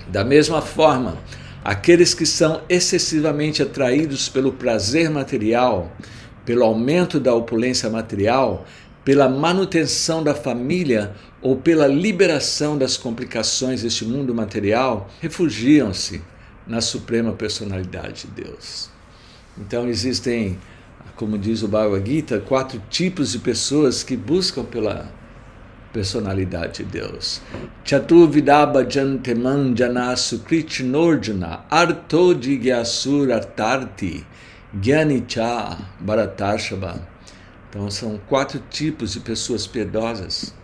da 0.09 0.23
mesma 0.23 0.61
forma, 0.61 1.17
aqueles 1.65 2.13
que 2.13 2.27
são 2.27 2.63
excessivamente 2.69 3.63
atraídos 3.63 4.29
pelo 4.29 4.53
prazer 4.53 5.09
material, 5.09 5.91
pelo 6.45 6.65
aumento 6.65 7.19
da 7.19 7.35
opulência 7.35 7.89
material, 7.89 8.65
pela 9.05 9.29
manutenção 9.29 10.23
da 10.23 10.35
família 10.35 11.15
ou 11.43 11.57
pela 11.57 11.87
liberação 11.87 12.77
das 12.79 12.97
complicações 12.97 13.83
deste 13.83 14.05
mundo 14.05 14.35
material, 14.35 15.09
refugiam-se 15.21 16.23
na 16.67 16.81
suprema 16.81 17.33
personalidade 17.33 18.27
de 18.27 18.43
Deus. 18.43 18.89
Então 19.59 19.87
existem, 19.89 20.59
como 21.17 21.37
diz 21.37 21.63
o 21.63 21.69
Bhagavad 21.69 22.09
Gita, 22.11 22.41
quatro 22.41 22.81
tipos 22.89 23.33
de 23.33 23.39
pessoas 23.39 24.03
que 24.03 24.17
buscam 24.17 24.65
pela 24.65 25.13
personalidade 25.93 26.83
de 26.83 26.85
Deus. 26.85 27.41
Chatuvidaba 27.85 28.85
janteman 28.91 29.75
janasu 29.77 30.41
krichnordjuna 30.41 31.65
arto 31.71 32.35
jigyasur 32.35 33.31
artarti 33.31 34.27
gyanicha 34.81 35.79
bharatashava 36.01 37.15
então 37.75 37.91
são 37.91 38.21
quatro 38.29 38.63
tipos 38.71 39.15
de 39.15 39.21
pessoas 39.21 39.67
piedosas. 39.67 40.55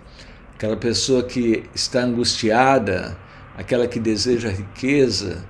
Aquela 0.54 0.76
pessoa 0.76 1.24
que 1.24 1.64
está 1.74 2.02
angustiada, 2.04 3.18
aquela 3.56 3.88
que 3.88 3.98
deseja 3.98 4.48
riqueza, 4.48 5.44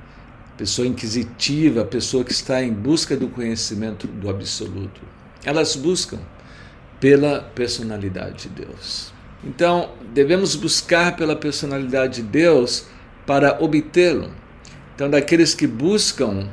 pessoa 0.56 0.88
inquisitiva, 0.88 1.84
pessoa 1.84 2.24
que 2.24 2.32
está 2.32 2.62
em 2.62 2.72
busca 2.72 3.14
do 3.14 3.28
conhecimento 3.28 4.06
do 4.06 4.30
absoluto. 4.30 5.02
Elas 5.44 5.76
buscam 5.76 6.18
pela 6.98 7.42
personalidade 7.54 8.48
de 8.48 8.64
Deus. 8.64 9.12
Então, 9.44 9.90
devemos 10.14 10.56
buscar 10.56 11.14
pela 11.14 11.36
personalidade 11.36 12.22
de 12.22 12.28
Deus 12.28 12.86
para 13.26 13.62
obtê-lo. 13.62 14.30
Então, 14.94 15.10
daqueles 15.10 15.54
que 15.54 15.66
buscam 15.66 16.48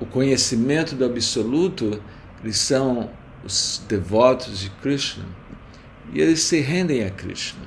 o 0.00 0.06
conhecimento 0.06 0.94
do 0.94 1.04
absoluto, 1.04 2.00
eles 2.42 2.58
são 2.58 3.10
os 3.44 3.82
devotos 3.88 4.60
de 4.60 4.70
Krishna 4.70 5.24
e 6.12 6.20
eles 6.20 6.40
se 6.40 6.60
rendem 6.60 7.04
a 7.04 7.10
Krishna. 7.10 7.66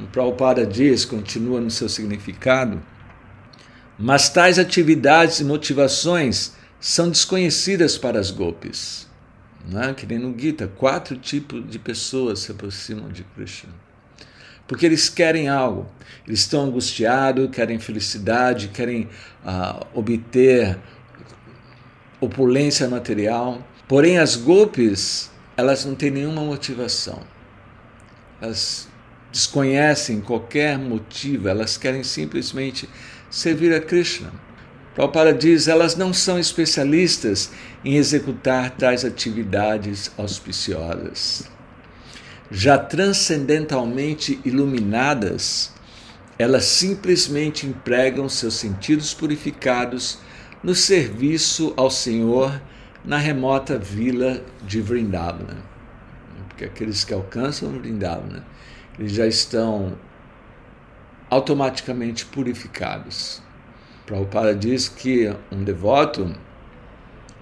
O 0.00 0.06
Prabhupada 0.06 0.66
diz, 0.66 1.04
continua 1.04 1.60
no 1.60 1.70
seu 1.70 1.88
significado, 1.88 2.82
mas 3.98 4.28
tais 4.28 4.58
atividades 4.58 5.38
e 5.38 5.44
motivações 5.44 6.54
são 6.80 7.08
desconhecidas 7.08 7.96
para 7.96 8.18
as 8.18 8.30
golpes. 8.30 9.08
Não 9.66 9.82
é? 9.82 9.94
Que 9.94 10.04
nem 10.04 10.18
no 10.18 10.38
Gita, 10.38 10.66
quatro 10.66 11.16
tipos 11.16 11.64
de 11.70 11.78
pessoas 11.78 12.40
se 12.40 12.52
aproximam 12.52 13.08
de 13.08 13.22
Krishna. 13.22 13.72
Porque 14.66 14.84
eles 14.84 15.08
querem 15.08 15.48
algo, 15.48 15.86
eles 16.26 16.40
estão 16.40 16.64
angustiados, 16.64 17.50
querem 17.50 17.78
felicidade, 17.78 18.68
querem 18.68 19.08
uh, 19.44 19.86
obter 19.94 20.78
opulência 22.24 22.88
material 22.88 23.62
Porém, 23.86 24.18
as 24.18 24.34
golpes, 24.34 25.30
elas 25.56 25.84
não 25.84 25.94
têm 25.94 26.10
nenhuma 26.10 26.42
motivação. 26.42 27.20
Elas 28.40 28.88
desconhecem 29.30 30.20
qualquer 30.20 30.78
motivo, 30.78 31.48
elas 31.48 31.76
querem 31.76 32.02
simplesmente 32.02 32.88
servir 33.30 33.74
a 33.74 33.80
Krishna. 33.80 34.32
Prabhupada 34.94 35.34
diz, 35.34 35.68
elas 35.68 35.96
não 35.96 36.14
são 36.14 36.38
especialistas 36.38 37.50
em 37.84 37.96
executar 37.96 38.70
tais 38.70 39.04
atividades 39.04 40.10
auspiciosas. 40.16 41.50
Já 42.50 42.78
transcendentalmente 42.78 44.40
iluminadas, 44.44 45.72
elas 46.38 46.64
simplesmente 46.64 47.66
empregam 47.66 48.28
seus 48.28 48.54
sentidos 48.54 49.12
purificados 49.12 50.18
no 50.64 50.74
serviço 50.74 51.74
ao 51.76 51.90
Senhor 51.90 52.60
na 53.04 53.18
remota 53.18 53.78
vila 53.78 54.42
de 54.62 54.80
Vrindavana. 54.80 55.58
Porque 56.48 56.64
aqueles 56.64 57.04
que 57.04 57.12
alcançam 57.12 57.70
Vrindavana, 57.70 58.46
eles 58.98 59.12
já 59.12 59.26
estão 59.26 59.98
automaticamente 61.28 62.24
purificados. 62.24 63.42
Prabhupada 64.06 64.54
diz 64.54 64.88
que 64.88 65.30
um 65.52 65.62
devoto, 65.62 66.34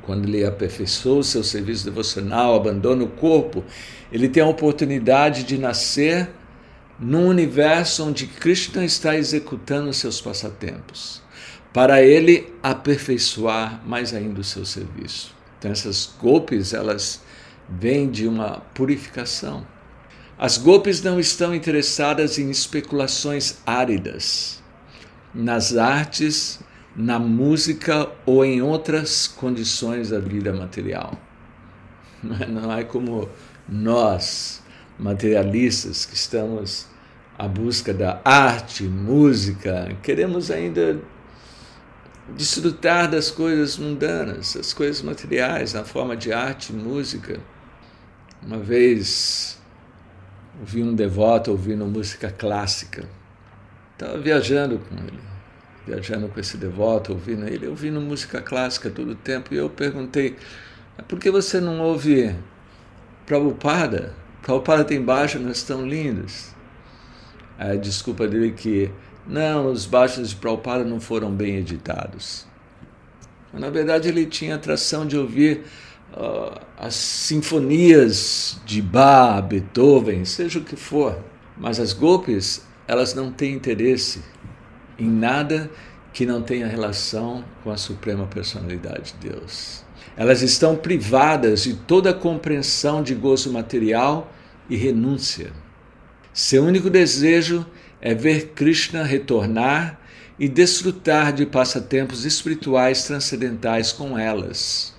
quando 0.02 0.26
ele 0.26 0.44
aperfeiçoa 0.44 1.18
o 1.18 1.24
seu 1.24 1.44
serviço 1.44 1.84
devocional, 1.84 2.56
abandona 2.56 3.04
o 3.04 3.08
corpo, 3.08 3.64
ele 4.10 4.28
tem 4.28 4.42
a 4.42 4.46
oportunidade 4.46 5.44
de 5.44 5.58
nascer 5.58 6.28
num 6.98 7.28
universo 7.28 8.04
onde 8.04 8.26
Krishna 8.26 8.84
está 8.84 9.16
executando 9.16 9.92
seus 9.92 10.20
passatempos, 10.20 11.22
para 11.72 12.02
ele 12.02 12.52
aperfeiçoar 12.62 13.80
mais 13.86 14.12
ainda 14.12 14.40
o 14.40 14.44
seu 14.44 14.64
serviço. 14.64 15.34
Então 15.58 15.70
essas 15.70 16.12
golpes, 16.20 16.74
elas 16.74 17.22
vêm 17.68 18.10
de 18.10 18.26
uma 18.26 18.60
purificação. 18.74 19.66
As 20.38 20.58
golpes 20.58 21.02
não 21.02 21.20
estão 21.20 21.54
interessadas 21.54 22.38
em 22.38 22.50
especulações 22.50 23.58
áridas, 23.64 24.62
nas 25.34 25.76
artes, 25.76 26.60
na 26.94 27.18
música 27.18 28.10
ou 28.26 28.44
em 28.44 28.60
outras 28.60 29.26
condições 29.26 30.10
da 30.10 30.18
vida 30.18 30.52
material. 30.52 31.16
Não 32.48 32.72
é 32.72 32.84
como 32.84 33.28
nós, 33.68 34.62
materialistas, 34.98 36.04
que 36.04 36.14
estamos 36.14 36.86
a 37.38 37.48
busca 37.48 37.94
da 37.94 38.20
arte, 38.24 38.84
música, 38.84 39.96
queremos 40.02 40.50
ainda 40.50 41.00
desfrutar 42.28 43.10
das 43.10 43.30
coisas 43.30 43.76
mundanas, 43.76 44.54
das 44.54 44.72
coisas 44.72 45.02
materiais, 45.02 45.72
na 45.72 45.84
forma 45.84 46.16
de 46.16 46.32
arte, 46.32 46.72
música. 46.72 47.40
Uma 48.42 48.58
vez 48.58 49.60
ouvi 50.60 50.82
um 50.82 50.94
devoto 50.94 51.50
ouvindo 51.50 51.84
música 51.86 52.30
clássica. 52.30 53.08
Estava 53.92 54.18
viajando 54.18 54.78
com 54.78 54.94
ele, 54.96 55.20
viajando 55.86 56.28
com 56.28 56.40
esse 56.40 56.56
devoto, 56.56 57.12
ouvindo 57.12 57.46
ele, 57.46 57.66
ouvindo 57.66 58.00
música 58.00 58.40
clássica 58.40 58.90
todo 58.90 59.12
o 59.12 59.16
tempo, 59.16 59.54
e 59.54 59.56
eu 59.56 59.70
perguntei, 59.70 60.36
por 61.08 61.18
que 61.18 61.30
você 61.30 61.60
não 61.60 61.80
ouve 61.80 62.34
Prabhupada? 63.26 64.14
Prabhupada 64.42 64.84
tem 64.84 65.00
baixas 65.00 65.62
tão 65.62 65.86
lindas 65.86 66.52
a 67.58 67.76
desculpa 67.76 68.26
dele 68.26 68.52
que 68.52 68.90
não, 69.26 69.66
os 69.66 69.86
baixos 69.86 70.30
de 70.30 70.36
Prabhupada 70.36 70.84
não 70.84 71.00
foram 71.00 71.30
bem 71.30 71.56
editados. 71.56 72.46
Na 73.52 73.70
verdade, 73.70 74.08
ele 74.08 74.26
tinha 74.26 74.54
atração 74.54 75.06
de 75.06 75.16
ouvir 75.16 75.64
uh, 76.14 76.58
as 76.78 76.94
sinfonias 76.94 78.60
de 78.64 78.80
Bach, 78.80 79.42
Beethoven, 79.46 80.24
seja 80.24 80.58
o 80.58 80.64
que 80.64 80.76
for. 80.76 81.18
Mas 81.56 81.78
as 81.78 81.92
golpes, 81.92 82.66
elas 82.88 83.14
não 83.14 83.30
têm 83.30 83.54
interesse 83.54 84.22
em 84.98 85.08
nada 85.08 85.70
que 86.12 86.26
não 86.26 86.42
tenha 86.42 86.66
relação 86.66 87.44
com 87.62 87.70
a 87.70 87.76
Suprema 87.76 88.26
Personalidade 88.26 89.14
de 89.18 89.30
Deus. 89.30 89.84
Elas 90.16 90.42
estão 90.42 90.76
privadas 90.76 91.62
de 91.62 91.74
toda 91.74 92.12
compreensão 92.12 93.02
de 93.02 93.14
gozo 93.14 93.52
material 93.52 94.30
e 94.68 94.76
renúncia. 94.76 95.52
Seu 96.32 96.64
único 96.64 96.90
desejo 96.90 97.64
é 98.02 98.14
ver 98.14 98.48
Krishna 98.48 99.04
retornar 99.04 99.98
e 100.38 100.48
desfrutar 100.48 101.32
de 101.32 101.46
passatempos 101.46 102.24
espirituais 102.24 103.04
transcendentais 103.04 103.92
com 103.92 104.18
elas. 104.18 104.92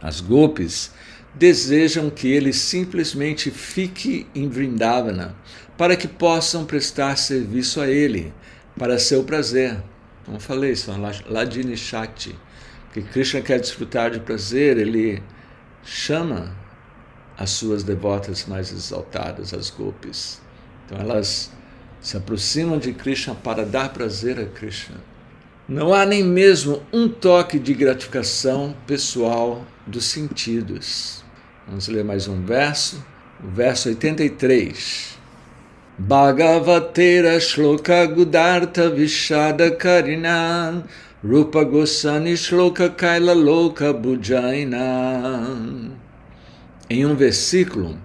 As 0.00 0.22
golpes 0.22 0.90
desejam 1.34 2.08
que 2.08 2.26
ele 2.26 2.52
simplesmente 2.52 3.50
fique 3.50 4.26
em 4.34 4.48
Vrindavana 4.48 5.36
para 5.76 5.94
que 5.94 6.08
possam 6.08 6.64
prestar 6.64 7.16
serviço 7.16 7.80
a 7.80 7.88
ele, 7.88 8.32
para 8.78 8.98
seu 8.98 9.22
prazer. 9.22 9.76
Como 10.24 10.40
falei, 10.40 10.74
são 10.74 11.00
Ladini 11.28 11.76
Shakti. 11.76 12.36
Porque 12.86 13.02
Krishna 13.02 13.42
quer 13.42 13.60
desfrutar 13.60 14.10
de 14.10 14.20
prazer, 14.20 14.78
ele 14.78 15.22
chama 15.84 16.56
as 17.36 17.50
suas 17.50 17.84
devotas 17.84 18.46
mais 18.46 18.72
exaltadas, 18.72 19.52
as 19.52 19.70
golpes. 19.70 20.40
Então 20.84 20.98
elas 20.98 21.52
se 22.00 22.16
aproximam 22.16 22.78
de 22.78 22.92
Krishna 22.92 23.34
para 23.34 23.64
dar 23.64 23.92
prazer 23.92 24.38
a 24.38 24.46
Krishna. 24.46 24.96
Não 25.68 25.92
há 25.92 26.06
nem 26.06 26.24
mesmo 26.24 26.82
um 26.92 27.08
toque 27.08 27.58
de 27.58 27.74
gratificação 27.74 28.74
pessoal 28.86 29.66
dos 29.86 30.06
sentidos. 30.06 31.22
Vamos 31.66 31.88
ler 31.88 32.02
mais 32.02 32.26
um 32.26 32.42
verso, 32.42 33.04
o 33.44 33.48
verso 33.48 33.88
83. 33.88 35.18
Bhagavatera 35.98 37.38
Shloka 37.40 38.06
Gudarta 38.06 38.88
Vishada 38.88 39.70
Karina 39.70 40.84
Rupa 41.22 41.64
Gosani 41.64 42.36
Shloka 42.36 42.88
Kaila 42.88 43.34
Loka 43.34 43.92
Bujaina. 43.92 44.80
Em 46.88 47.04
um 47.04 47.16
versículo, 47.16 47.98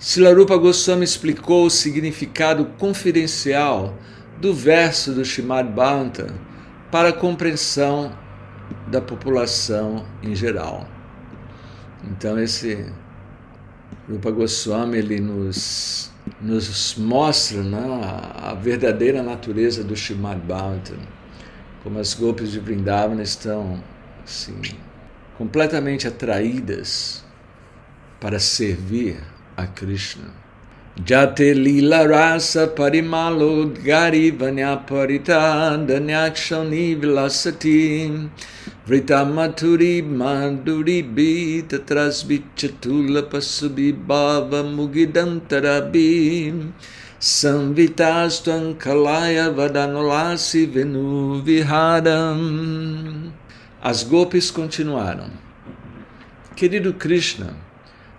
Silarupa 0.00 0.56
Goswami 0.56 1.02
explicou 1.02 1.66
o 1.66 1.70
significado 1.70 2.66
confidencial 2.78 3.98
do 4.40 4.54
verso 4.54 5.12
do 5.12 5.24
Shimad 5.24 5.68
Bhanta 5.72 6.32
para 6.88 7.08
a 7.08 7.12
compreensão 7.12 8.16
da 8.86 9.00
população 9.00 10.06
em 10.22 10.36
geral. 10.36 10.86
Então 12.04 12.38
esse 12.38 12.86
Rupa 14.08 14.30
Goswami 14.30 14.98
ele 14.98 15.18
nos, 15.18 16.12
nos 16.40 16.94
mostra 16.94 17.60
né, 17.64 17.84
a, 18.36 18.54
verdadeira 18.54 19.20
natureza 19.20 19.82
do 19.82 19.96
Shimad 19.96 20.38
Bhanta, 20.38 20.94
como 21.82 21.98
as 21.98 22.14
golpes 22.14 22.52
de 22.52 22.60
Vrindavan 22.60 23.20
estão 23.20 23.82
assim, 24.22 24.60
completamente 25.36 26.06
atraídas 26.06 27.24
para 28.20 28.38
servir 28.38 29.18
a 29.58 29.66
Krishna. 29.66 30.30
Jate 31.08 31.54
lila 31.54 32.06
rasa 32.08 32.66
parimalo 32.78 33.50
gari 33.84 34.30
vanyaparita 34.32 35.40
danyakshani 35.88 36.96
vilasati 37.00 38.30
vrita 38.86 39.20
maturi 39.36 40.02
maduri 40.02 41.02
bi 41.14 41.62
tatrasvichatula 41.62 43.22
pasubi 43.30 43.92
bhava 43.92 44.62
mugidantarabi 44.76 46.72
samvitastam 47.20 48.74
kalaya 48.76 49.46
vadanolasi 49.54 50.66
venu 50.66 51.42
viharam. 51.42 53.32
As 53.82 54.02
golpes 54.02 54.50
continuaram. 54.50 55.30
Querido 56.56 56.92
Krishna, 56.98 57.54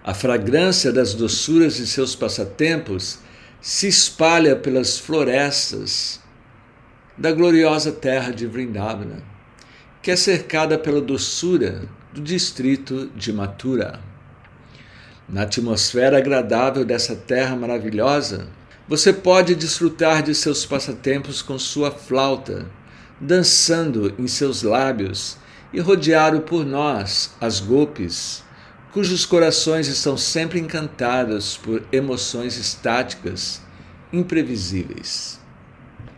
a 0.04 0.14
fragrância 0.14 0.92
das 0.92 1.14
doçuras 1.14 1.76
de 1.76 1.86
seus 1.86 2.16
passatempos 2.16 3.20
se 3.62 3.88
espalha 3.88 4.56
pelas 4.56 4.98
florestas 4.98 6.20
da 7.18 7.32
gloriosa 7.32 7.92
terra 7.92 8.32
de 8.32 8.48
Vrindavana, 8.48 9.22
que 10.02 10.10
é 10.10 10.16
cercada 10.16 10.78
pela 10.78 11.02
doçura 11.02 11.84
do 12.14 12.22
distrito 12.22 13.12
de 13.16 13.34
Mathura. 13.34 14.00
Na 15.28 15.44
atmosfera 15.44 16.18
agradável 16.18 16.86
dessa 16.86 17.16
terra 17.16 17.56
maravilhosa, 17.56 18.48
você 18.88 19.14
pode 19.14 19.54
desfrutar 19.54 20.24
de 20.24 20.34
seus 20.34 20.66
passatempos 20.66 21.42
com 21.42 21.60
sua 21.60 21.92
flauta, 21.92 22.66
dançando 23.20 24.14
em 24.18 24.28
seus 24.28 24.64
lábios 24.64 25.38
e 25.72 25.80
rodeado 25.80 26.42
por 26.42 26.66
nós, 26.66 27.36
as 27.40 27.60
golpes, 27.60 28.44
cujos 28.91 29.25
corações 29.25 29.88
estão 29.88 30.17
sempre 30.17 30.60
encantados 30.60 31.58
por 31.58 31.84
emoções 31.91 32.58
estáticas 32.58 33.62
imprevisíveis. 34.12 35.39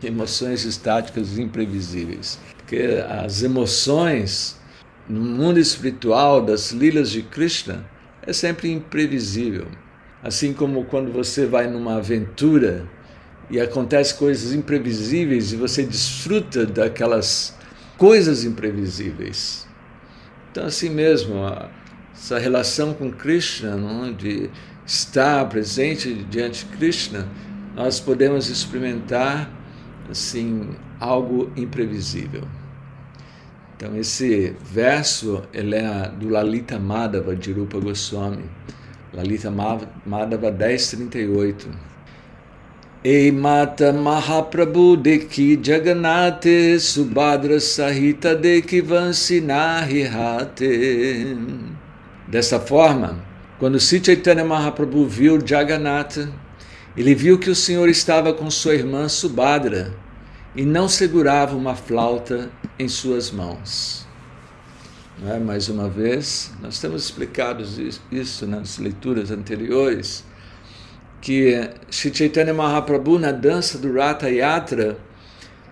Emoções 0.03 0.65
estáticas 0.65 1.37
imprevisíveis. 1.37 2.39
Porque 2.57 3.03
as 3.07 3.43
emoções 3.43 4.59
no 5.07 5.21
mundo 5.21 5.59
espiritual 5.59 6.41
das 6.41 6.71
lilas 6.71 7.11
de 7.11 7.21
Krishna 7.21 7.85
é 8.21 8.31
sempre 8.31 8.71
imprevisível. 8.71 9.67
Assim 10.23 10.53
como 10.53 10.85
quando 10.85 11.11
você 11.11 11.45
vai 11.45 11.67
numa 11.67 11.95
aventura 11.95 12.87
e 13.49 13.59
acontecem 13.59 14.15
coisas 14.17 14.53
imprevisíveis 14.53 15.51
e 15.51 15.57
você 15.57 15.83
desfruta 15.83 16.65
daquelas 16.65 17.55
coisas 17.97 18.45
imprevisíveis. 18.45 19.67
Então, 20.51 20.65
assim 20.65 20.89
mesmo, 20.89 21.43
essa 22.13 22.37
relação 22.37 22.93
com 22.93 23.11
Krishna, 23.11 23.75
não? 23.75 24.13
de 24.13 24.49
estar 24.85 25.47
presente 25.49 26.13
diante 26.29 26.65
de 26.65 26.77
Krishna, 26.77 27.27
nós 27.75 27.99
podemos 27.99 28.49
experimentar 28.49 29.49
assim, 30.09 30.69
algo 30.99 31.51
imprevisível. 31.55 32.43
Então 33.75 33.97
esse 33.97 34.55
verso 34.61 35.43
ele 35.53 35.75
é 35.75 36.11
do 36.19 36.29
Lalita 36.29 36.77
Madhava 36.77 37.35
de 37.35 37.51
Rupa 37.51 37.79
Goswami. 37.79 38.43
Lalita 39.13 39.49
Madhava 39.49 40.51
1038. 40.51 41.69
Ei 43.03 43.31
mata 43.31 43.91
Mahaprabhu 43.91 44.95
de 44.95 45.17
ki 45.17 45.59
Jagannath 45.63 46.45
Subhadra 46.79 47.59
Sahita 47.59 48.35
de 48.35 48.61
ki 48.61 48.81
Vansinahihate. 48.81 51.35
Dessa 52.31 52.61
forma, 52.61 53.21
quando 53.59 53.77
Sri 53.77 54.01
Chaitanya 54.01 54.45
Mahaprabhu 54.45 55.05
viu 55.05 55.45
Jagannatha, 55.45 56.31
ele 56.95 57.13
viu 57.13 57.37
que 57.37 57.49
o 57.49 57.55
Senhor 57.55 57.89
estava 57.89 58.33
com 58.33 58.49
sua 58.49 58.73
irmã 58.73 59.09
Subhadra 59.09 59.93
e 60.55 60.63
não 60.63 60.87
segurava 60.87 61.57
uma 61.57 61.75
flauta 61.75 62.49
em 62.79 62.87
suas 62.87 63.31
mãos. 63.31 64.07
É? 65.27 65.37
Mais 65.39 65.67
uma 65.67 65.89
vez, 65.89 66.53
nós 66.61 66.79
temos 66.79 67.03
explicado 67.03 67.65
isso 68.09 68.47
nas 68.47 68.77
leituras 68.77 69.29
anteriores, 69.29 70.23
que 71.19 71.69
Sri 71.89 72.15
Chaitanya 72.15 72.53
Mahaprabhu, 72.53 73.19
na 73.19 73.33
dança 73.33 73.77
do 73.77 73.93
Ratha 73.93 74.29
Yatra, 74.29 74.97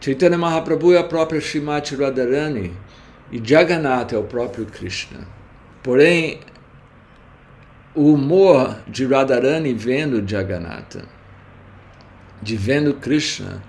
Chaitanya 0.02 0.38
Mahaprabhu 0.38 0.92
é 0.92 0.98
a 0.98 1.06
própria 1.06 1.40
Srimati 1.40 1.96
Radharani 1.96 2.74
e 3.32 3.42
Jagannatha 3.42 4.18
é 4.18 4.20
o 4.20 4.24
próprio 4.24 4.66
Krishna. 4.66 5.40
Porém, 5.82 6.42
o 8.00 8.14
humor 8.14 8.78
de 8.88 9.06
Radharani 9.06 9.74
vendo 9.74 10.26
Jagannatha, 10.26 11.04
de 12.42 12.56
vendo 12.56 12.94
Krishna, 12.94 13.62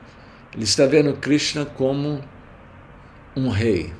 ele 0.55 0.63
está 0.63 0.87
vendo 0.87 1.15
Krishna 1.15 1.65
como 1.65 2.23
um 3.35 3.49
rei. 3.49 3.93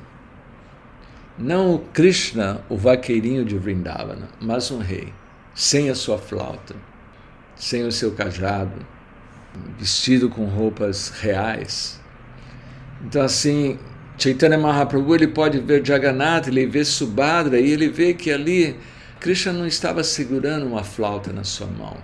Não 1.37 1.75
o 1.75 1.79
Krishna, 1.79 2.61
o 2.69 2.77
vaqueirinho 2.77 3.43
de 3.43 3.57
Vrindavana, 3.57 4.29
mas 4.39 4.71
um 4.71 4.77
rei, 4.77 5.13
sem 5.53 5.89
a 5.89 5.95
sua 5.95 6.17
flauta, 6.17 6.77
sem 7.53 7.83
o 7.83 7.91
seu 7.91 8.13
cajado, 8.13 8.85
vestido 9.77 10.29
com 10.29 10.45
roupas 10.45 11.09
reais. 11.09 11.99
Então, 13.03 13.21
assim, 13.21 13.77
Chaitanya 14.17 14.57
Mahaprabhu 14.57 15.13
ele 15.13 15.27
pode 15.27 15.59
ver 15.59 15.85
Jagannatha, 15.85 16.49
ele 16.49 16.67
vê 16.67 16.85
Subhadra 16.85 17.59
e 17.59 17.69
ele 17.69 17.89
vê 17.89 18.13
que 18.13 18.31
ali 18.31 18.79
Krishna 19.21 19.53
não 19.53 19.67
estava 19.67 20.03
segurando 20.03 20.65
uma 20.65 20.83
flauta 20.83 21.31
na 21.31 21.43
sua 21.43 21.67
mão. 21.67 21.95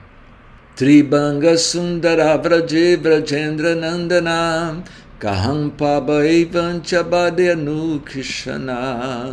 Tribanga 0.75 1.58
Sundara 1.58 2.38
Vraje 2.38 2.95
Vrajendra 2.95 3.73
Nandana 3.73 4.84
Kaham 5.17 5.67
Pabaivancha 5.71 7.03
Badenu 7.03 7.99
Krishna. 8.01 9.25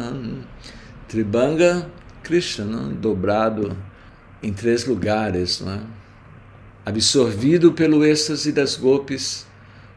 Tribanga 1.07 1.87
Krishna, 2.23 2.65
não? 2.65 2.95
dobrado 2.95 3.77
em 4.43 4.51
três 4.51 4.87
lugares, 4.87 5.61
é? 5.61 5.79
absorvido 6.87 7.73
pelo 7.73 8.03
êxtase 8.03 8.51
das 8.51 8.77
golpes, 8.77 9.47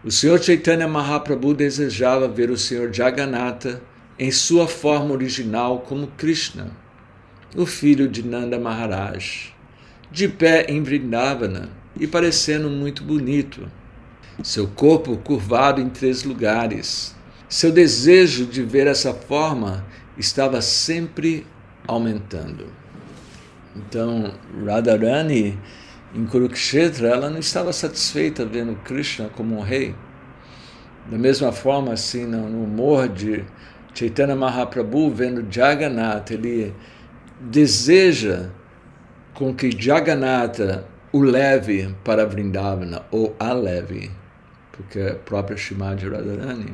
o 0.04 0.12
Senhor 0.12 0.43
Chaitanya 0.43 0.89
Mahaprabhu 0.89 1.54
desejava 1.54 2.28
ver 2.28 2.50
o 2.50 2.58
Senhor 2.58 2.93
Jagannatha 2.93 3.82
em 4.19 4.30
sua 4.30 4.67
forma 4.67 5.13
original 5.13 5.80
como 5.88 6.08
Krishna 6.17 6.86
o 7.55 7.65
filho 7.65 8.07
de 8.07 8.23
Nanda 8.23 8.60
Maharaj, 8.60 9.53
de 10.12 10.27
pé 10.27 10.65
em 10.69 10.81
Vrindavana 10.83 11.69
e 11.99 12.05
parecendo 12.05 12.69
muito 12.69 13.03
bonito, 13.03 13.69
seu 14.43 14.67
corpo 14.67 15.17
curvado 15.17 15.81
em 15.81 15.89
três 15.89 16.23
lugares. 16.23 17.15
Seu 17.49 17.71
desejo 17.71 18.45
de 18.45 18.62
ver 18.62 18.88
essa 18.88 19.13
forma 19.13 19.86
estava 20.17 20.62
sempre 20.62 21.45
aumentando. 21.88 22.67
Então, 23.75 24.33
Radharani, 24.65 25.57
em 26.13 26.25
Kurukshetra, 26.25 27.07
ela 27.07 27.29
não 27.29 27.39
estava 27.39 27.71
satisfeita 27.71 28.45
vendo 28.45 28.75
Krishna 28.83 29.29
como 29.29 29.57
um 29.57 29.62
rei. 29.62 29.95
Da 31.10 31.17
mesma 31.17 31.51
forma, 31.51 31.93
assim, 31.93 32.25
no 32.25 32.63
humor 32.63 33.07
de 33.07 33.45
Chaitanya 33.93 34.36
Mahaprabhu, 34.36 35.10
vendo 35.10 35.45
Jagannatha, 35.49 36.33
ele 36.33 36.75
deseja 37.39 38.50
com 39.34 39.54
que 39.54 39.71
Jagannatha 39.71 40.86
o 41.12 41.21
leve 41.21 41.95
para 42.04 42.26
Vrindavana, 42.26 43.04
ou 43.12 43.36
a 43.39 43.54
leve, 43.54 44.12
porque 44.71 45.00
é 45.00 45.12
a 45.12 45.15
própria 45.15 45.58
Shimad 45.58 46.04
Radharani. 46.04 46.73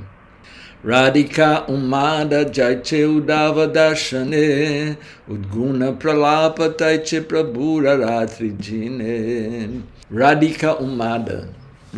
Radhika 0.85 1.63
umada 1.69 2.43
jaiche 2.43 3.05
udava 3.05 3.67
darshane 3.67 4.97
udguna 5.29 5.93
pralapa 5.93 6.69
taiche 6.69 7.21
prabhura 7.21 7.95
ratri 7.95 8.51
jine. 8.59 9.81
Radhika 10.11 10.75
umada. 10.81 11.47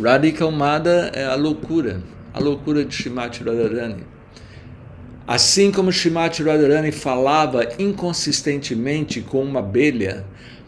Radhika 0.00 0.46
umada 0.46 1.10
é 1.12 1.24
a 1.24 1.34
loucura, 1.34 2.00
a 2.32 2.38
loucura 2.38 2.84
de 2.84 2.94
Shimati 2.94 3.42
Radharani. 3.42 4.04
Assim 5.26 5.72
como 5.72 5.90
Shimati 5.90 6.42
Radharani 6.42 6.92
falava 6.92 7.66
inconsistentemente 7.80 9.20
com 9.20 9.42
uma 9.42 9.58
abelha 9.58 10.24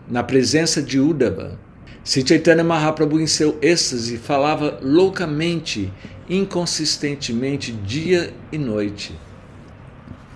na 0.09 0.25
presença 0.25 0.83
de 0.83 0.99
Uddhava, 0.99 1.57
Sri 2.03 2.27
Chaitanya 2.27 2.65
Mahaprabhu 2.65 3.21
em 3.21 3.27
seu 3.27 3.57
êxtase 3.63 4.17
falava 4.17 4.81
loucamente, 4.83 5.93
inconsistentemente, 6.29 7.71
dia 7.71 8.33
e 8.51 8.59
noite. 8.59 9.15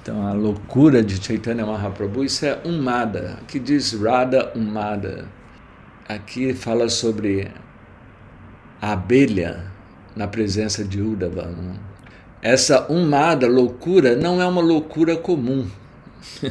Então 0.01 0.25
a 0.27 0.33
loucura 0.33 1.03
de 1.03 1.25
Chaitanya 1.25 1.67
Mahaprabhu, 1.67 2.23
isso 2.23 2.45
é 2.45 2.61
Umada, 2.65 3.39
aqui 3.41 3.59
diz 3.59 3.93
Radha 3.93 4.53
Umada. 4.55 5.27
Aqui 6.09 6.53
fala 6.53 6.89
sobre 6.89 7.51
a 8.81 8.93
abelha 8.93 9.65
na 10.15 10.29
presença 10.29 10.85
de 10.85 11.01
Uddhava. 11.01 11.47
Não? 11.47 11.92
Essa 12.43 12.91
umada 12.93 13.47
loucura 13.47 14.17
não 14.17 14.43
é 14.43 14.47
uma 14.47 14.61
loucura 14.61 15.17
comum. 15.17 15.65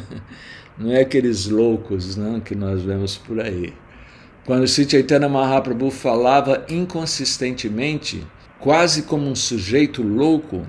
não 0.78 0.90
é 0.90 1.02
aqueles 1.02 1.48
loucos 1.48 2.16
não, 2.16 2.40
que 2.40 2.56
nós 2.56 2.82
vemos 2.82 3.18
por 3.18 3.42
aí. 3.42 3.74
Quando 4.46 4.66
Sri 4.68 4.90
Chaitanya 4.90 5.28
Mahaprabhu 5.28 5.92
falava 5.92 6.66
inconsistentemente, 6.70 8.26
quase 8.58 9.04
como 9.04 9.28
um 9.28 9.36
sujeito 9.36 10.02
louco, 10.02 10.66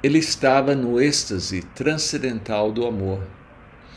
ele 0.00 0.18
estava 0.18 0.76
no 0.76 1.00
êxtase 1.00 1.62
transcendental 1.74 2.70
do 2.70 2.86
amor. 2.86 3.20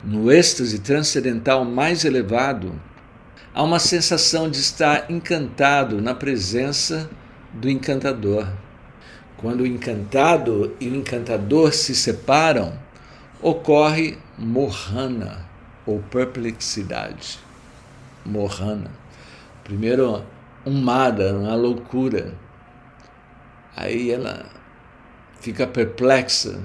No 0.04 0.32
êxtase 0.32 0.80
transcendental 0.80 1.64
mais 1.64 2.04
elevado, 2.04 2.74
há 3.54 3.62
uma 3.62 3.80
sensação 3.80 4.50
de 4.50 4.58
estar 4.58 5.12
encantado 5.12 6.02
na 6.02 6.16
presença 6.16 7.08
do 7.54 7.70
encantador. 7.70 8.48
Quando 9.46 9.62
o 9.62 9.68
encantado 9.68 10.76
e 10.80 10.90
o 10.90 10.96
encantador 10.96 11.72
se 11.72 11.94
separam, 11.94 12.74
ocorre 13.40 14.18
morrana 14.40 15.48
ou 15.86 16.00
perplexidade. 16.00 17.38
Morrana. 18.26 18.90
Primeiro, 19.64 20.26
umada, 20.66 21.32
uma 21.38 21.54
loucura. 21.54 22.34
Aí 23.76 24.10
ela 24.10 24.48
fica 25.40 25.68
perplexa. 25.68 26.60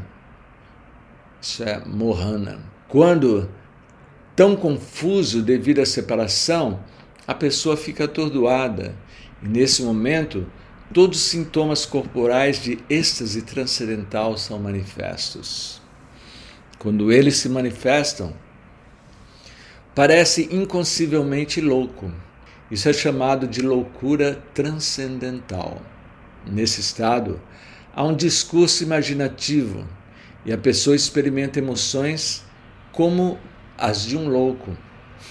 Isso 1.38 1.62
é 1.62 1.82
morrana. 1.84 2.60
Quando 2.88 3.50
tão 4.34 4.56
confuso 4.56 5.42
devido 5.42 5.80
à 5.80 5.84
separação, 5.84 6.80
a 7.26 7.34
pessoa 7.34 7.76
fica 7.76 8.04
atordoada. 8.04 8.94
E 9.42 9.48
nesse 9.48 9.82
momento, 9.82 10.46
todos 10.92 11.18
os 11.18 11.24
sintomas 11.26 11.86
corporais 11.86 12.60
de 12.60 12.78
êxtase 12.88 13.42
transcendental 13.42 14.36
são 14.36 14.58
manifestos. 14.58 15.80
Quando 16.78 17.12
eles 17.12 17.36
se 17.36 17.48
manifestam, 17.48 18.34
parece 19.94 20.48
inconcivelmente 20.50 21.60
louco. 21.60 22.10
Isso 22.70 22.88
é 22.88 22.92
chamado 22.92 23.46
de 23.46 23.62
loucura 23.62 24.42
transcendental. 24.54 25.80
Nesse 26.46 26.80
estado, 26.80 27.40
há 27.94 28.02
um 28.02 28.14
discurso 28.14 28.82
imaginativo 28.82 29.86
e 30.44 30.52
a 30.52 30.58
pessoa 30.58 30.96
experimenta 30.96 31.58
emoções 31.58 32.44
como 32.92 33.38
as 33.76 34.04
de 34.04 34.16
um 34.16 34.28
louco. 34.28 34.76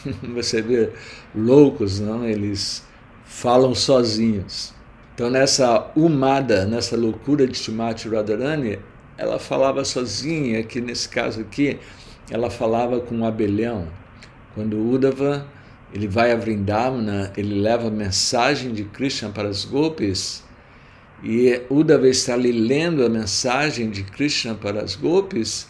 Você 0.36 0.62
vê 0.62 0.92
loucos, 1.36 2.00
não? 2.00 2.26
Eles 2.26 2.84
falam 3.26 3.74
sozinhos. 3.74 4.74
Então, 5.20 5.30
nessa 5.30 5.92
umada, 5.98 6.66
nessa 6.66 6.96
loucura 6.96 7.46
de 7.46 7.52
Srimati 7.52 8.08
Radharani, 8.08 8.80
ela 9.18 9.38
falava 9.38 9.84
sozinha, 9.84 10.64
que 10.64 10.80
nesse 10.80 11.10
caso 11.10 11.42
aqui, 11.42 11.78
ela 12.32 12.50
falava 12.50 13.02
com 13.02 13.16
um 13.16 13.26
abelhão. 13.26 13.90
Quando 14.56 14.80
Uddhava 14.80 15.46
ele 15.94 16.08
vai 16.08 16.32
a 16.32 16.38
Vrindavana, 16.38 17.34
ele 17.36 17.60
leva 17.60 17.90
a 17.90 17.92
mensagem 17.92 18.72
de 18.72 18.86
Krishna 18.86 19.28
para 19.28 19.50
as 19.50 19.66
golpes, 19.66 20.42
e 21.22 21.64
Uddhava 21.70 22.08
está 22.08 22.34
ali 22.34 22.54
lendo 22.54 23.06
a 23.06 23.10
mensagem 23.10 23.90
de 23.90 24.04
Krishna 24.04 24.56
para 24.56 24.82
as 24.82 24.96
golpes, 24.96 25.68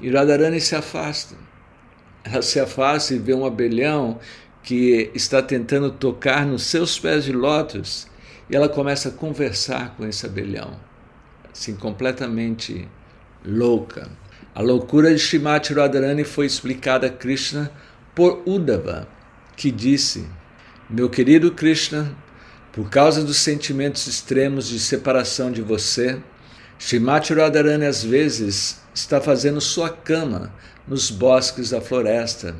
e 0.00 0.08
Radharani 0.08 0.62
se 0.62 0.74
afasta. 0.74 1.36
Ela 2.24 2.40
se 2.40 2.58
afasta 2.58 3.12
e 3.12 3.18
vê 3.18 3.34
um 3.34 3.44
abelhão 3.44 4.18
que 4.62 5.10
está 5.14 5.42
tentando 5.42 5.90
tocar 5.90 6.46
nos 6.46 6.62
seus 6.62 6.98
pés 6.98 7.24
de 7.24 7.32
lótus, 7.32 8.08
e 8.50 8.56
ela 8.56 8.68
começa 8.68 9.10
a 9.10 9.12
conversar 9.12 9.94
com 9.96 10.06
esse 10.06 10.24
abelhão, 10.24 10.78
assim, 11.52 11.74
completamente 11.76 12.88
louca. 13.44 14.08
A 14.54 14.62
loucura 14.62 15.14
de 15.14 15.20
Srimati 15.20 15.74
Radharani 15.74 16.24
foi 16.24 16.46
explicada 16.46 17.06
a 17.06 17.10
Krishna 17.10 17.70
por 18.14 18.42
Uddhava, 18.46 19.06
que 19.54 19.70
disse: 19.70 20.26
Meu 20.88 21.10
querido 21.10 21.52
Krishna, 21.52 22.16
por 22.72 22.88
causa 22.88 23.22
dos 23.22 23.36
sentimentos 23.36 24.06
extremos 24.06 24.68
de 24.68 24.80
separação 24.80 25.52
de 25.52 25.60
você, 25.60 26.18
Srimati 26.78 27.34
Radharani 27.34 27.84
às 27.84 28.02
vezes 28.02 28.80
está 28.94 29.20
fazendo 29.20 29.60
sua 29.60 29.90
cama 29.90 30.52
nos 30.86 31.10
bosques 31.10 31.70
da 31.70 31.80
floresta, 31.80 32.56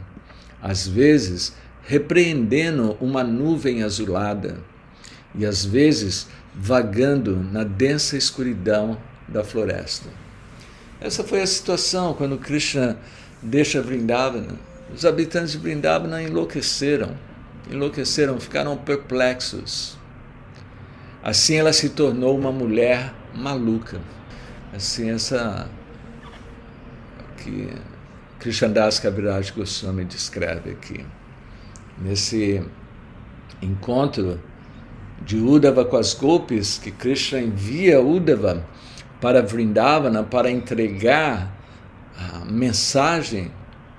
às 0.60 0.86
vezes 0.86 1.54
repreendendo 1.82 2.96
uma 3.00 3.24
nuvem 3.24 3.82
azulada 3.82 4.58
e 5.38 5.46
às 5.46 5.64
vezes 5.64 6.28
vagando 6.54 7.36
na 7.36 7.62
densa 7.62 8.16
escuridão 8.16 8.98
da 9.28 9.44
floresta. 9.44 10.08
Essa 11.00 11.22
foi 11.22 11.40
a 11.40 11.46
situação 11.46 12.12
quando 12.12 12.36
Krishna 12.36 12.98
deixa 13.40 13.80
Vrindavana. 13.80 14.56
Os 14.92 15.04
habitantes 15.04 15.52
de 15.52 15.58
Vrindavana 15.58 16.20
enlouqueceram, 16.20 17.16
enlouqueceram, 17.70 18.40
ficaram 18.40 18.76
perplexos. 18.76 19.96
Assim 21.22 21.56
ela 21.56 21.72
se 21.72 21.90
tornou 21.90 22.36
uma 22.36 22.50
mulher 22.50 23.14
maluca. 23.34 24.00
Assim, 24.74 25.10
essa 25.10 25.68
que 27.36 27.72
Krishnadas 28.40 28.98
Kaviraj 28.98 29.52
Goswami 29.52 30.04
descreve 30.04 30.70
aqui. 30.70 31.04
Nesse 31.96 32.64
encontro 33.62 34.40
de 35.22 35.36
Uddhava 35.36 35.84
com 35.84 35.96
as 35.96 36.14
golpes, 36.14 36.78
que 36.78 36.90
Krishna 36.90 37.40
envia 37.40 38.00
Uddhava 38.00 38.64
para 39.20 39.42
Vrindavana 39.42 40.22
para 40.22 40.50
entregar 40.50 41.52
a 42.16 42.44
mensagem 42.44 43.50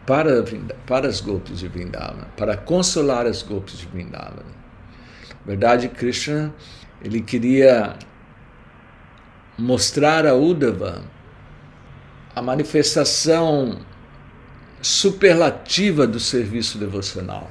para, 0.06 0.44
para 0.88 1.08
as 1.08 1.22
golpes 1.22 1.60
de 1.60 1.68
Vrindavana, 1.68 2.28
para 2.36 2.58
consolar 2.58 3.26
as 3.26 3.44
golpes 3.44 3.78
de 3.78 3.86
Vrindavana. 3.86 4.46
Na 5.30 5.46
verdade, 5.46 5.88
Krishna 5.90 6.54
ele 7.02 7.22
queria 7.22 7.96
mostrar 9.58 10.26
a 10.26 10.34
Uddhava 10.34 11.04
a 12.36 12.42
manifestação 12.42 13.80
superlativa 14.82 16.08
do 16.08 16.20
serviço 16.20 16.78
devocional. 16.78 17.50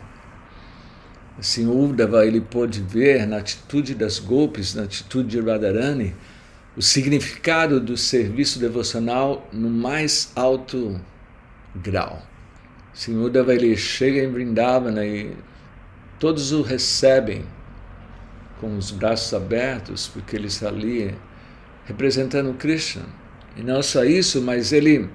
Assim, 1.38 1.66
Uddhava 1.66 2.26
ele 2.26 2.40
pôde 2.40 2.80
ver 2.82 3.24
na 3.26 3.36
atitude 3.36 3.94
das 3.94 4.18
golpes, 4.18 4.74
na 4.74 4.82
atitude 4.82 5.28
de 5.28 5.40
Radharani, 5.40 6.14
o 6.76 6.82
significado 6.82 7.80
do 7.80 7.96
serviço 7.96 8.58
devocional 8.58 9.48
no 9.52 9.70
mais 9.70 10.32
alto 10.34 11.00
grau. 11.76 12.20
Assim, 12.92 13.16
Uddhava 13.16 13.54
ele 13.54 13.76
chega 13.76 14.18
em 14.18 14.32
Vrindavana 14.32 15.06
e 15.06 15.36
todos 16.18 16.50
o 16.50 16.62
recebem 16.62 17.44
com 18.60 18.76
os 18.76 18.90
braços 18.90 19.32
abertos, 19.32 20.08
porque 20.08 20.34
ele 20.34 20.48
está 20.48 20.68
ali 20.68 21.14
representando 21.84 22.52
Krishna. 22.54 23.04
E 23.56 23.62
não 23.62 23.80
só 23.80 24.04
isso, 24.04 24.42
mas 24.42 24.72
ele 24.72 25.08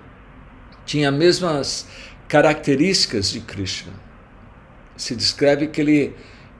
tinha 0.86 1.10
as 1.10 1.16
mesmas 1.16 1.88
características 2.30 3.30
de 3.30 3.42
Krishna. 3.42 3.92
Se 5.04 5.18
descreve 5.18 5.68
que 5.68 5.82
ele 5.82 6.16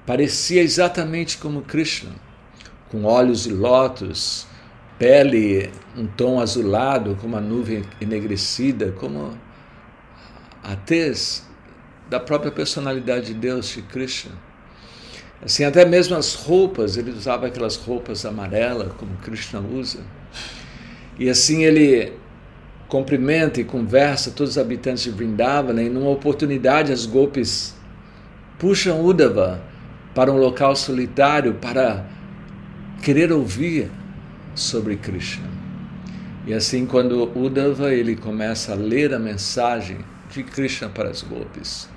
parecia 0.06 0.62
exatamente 0.62 1.38
como 1.38 1.62
Krishna, 1.62 2.12
com 2.90 3.06
olhos 3.06 3.44
de 3.44 3.54
lótus, 3.54 4.46
pele 5.00 5.72
um 5.96 6.06
tom 6.06 6.42
azulado, 6.42 7.18
como 7.22 7.38
a 7.38 7.40
nuvem 7.40 7.86
enegrecida, 8.02 8.92
como 9.00 9.38
a 10.62 10.76
tez 10.76 11.48
da 12.10 12.20
própria 12.20 12.52
personalidade 12.52 13.28
de 13.28 13.34
Deus, 13.34 13.70
de 13.70 13.82
Krishna. 13.84 14.34
Assim, 15.42 15.64
até 15.64 15.86
mesmo 15.86 16.18
as 16.18 16.34
roupas, 16.34 16.98
ele 16.98 17.12
usava 17.12 17.48
aquelas 17.48 17.78
roupas 17.78 18.26
amarelas, 18.26 18.92
como 18.98 19.16
Krishna 19.20 19.62
usa. 19.62 20.02
E 21.18 21.30
assim 21.30 21.64
ele 21.64 22.12
cumprimenta 22.90 23.62
e 23.62 23.64
conversa 23.64 24.32
todos 24.32 24.52
os 24.52 24.58
habitantes 24.58 25.06
de 25.06 25.12
Vrindavana, 25.12 25.82
e 25.82 25.88
numa 25.88 26.10
oportunidade 26.10 26.92
as 26.92 27.06
golpes 27.06 27.82
puxam 28.64 29.04
Uddhava 29.04 29.62
para 30.16 30.32
um 30.32 30.38
local 30.38 30.74
solitário 30.74 31.56
para 31.56 32.06
querer 33.02 33.30
ouvir 33.30 33.92
sobre 34.56 34.96
Krishna. 34.96 35.50
E 36.48 36.54
assim, 36.54 36.86
quando 36.86 37.30
Uddhava 37.38 37.94
ele 37.94 38.16
começa 38.16 38.72
a 38.72 38.76
ler 38.76 39.14
a 39.14 39.20
mensagem 39.20 39.98
de 40.30 40.44
Krishna 40.44 40.88
para 40.88 41.10
as 41.10 41.22
golpes, 41.22 41.90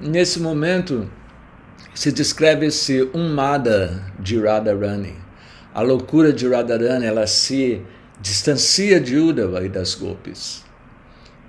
nesse 0.00 0.40
momento 0.40 1.08
se 1.94 2.10
descreve 2.10 2.66
esse 2.66 3.08
umada 3.14 4.04
de 4.18 4.36
Radharani. 4.36 5.14
A 5.72 5.80
loucura 5.80 6.32
de 6.32 6.48
Radharani, 6.48 7.06
ela 7.06 7.28
se 7.28 7.80
distancia 8.20 9.00
de 9.00 9.16
Uddhava 9.16 9.64
e 9.64 9.68
das 9.68 9.94
golpes. 9.94 10.64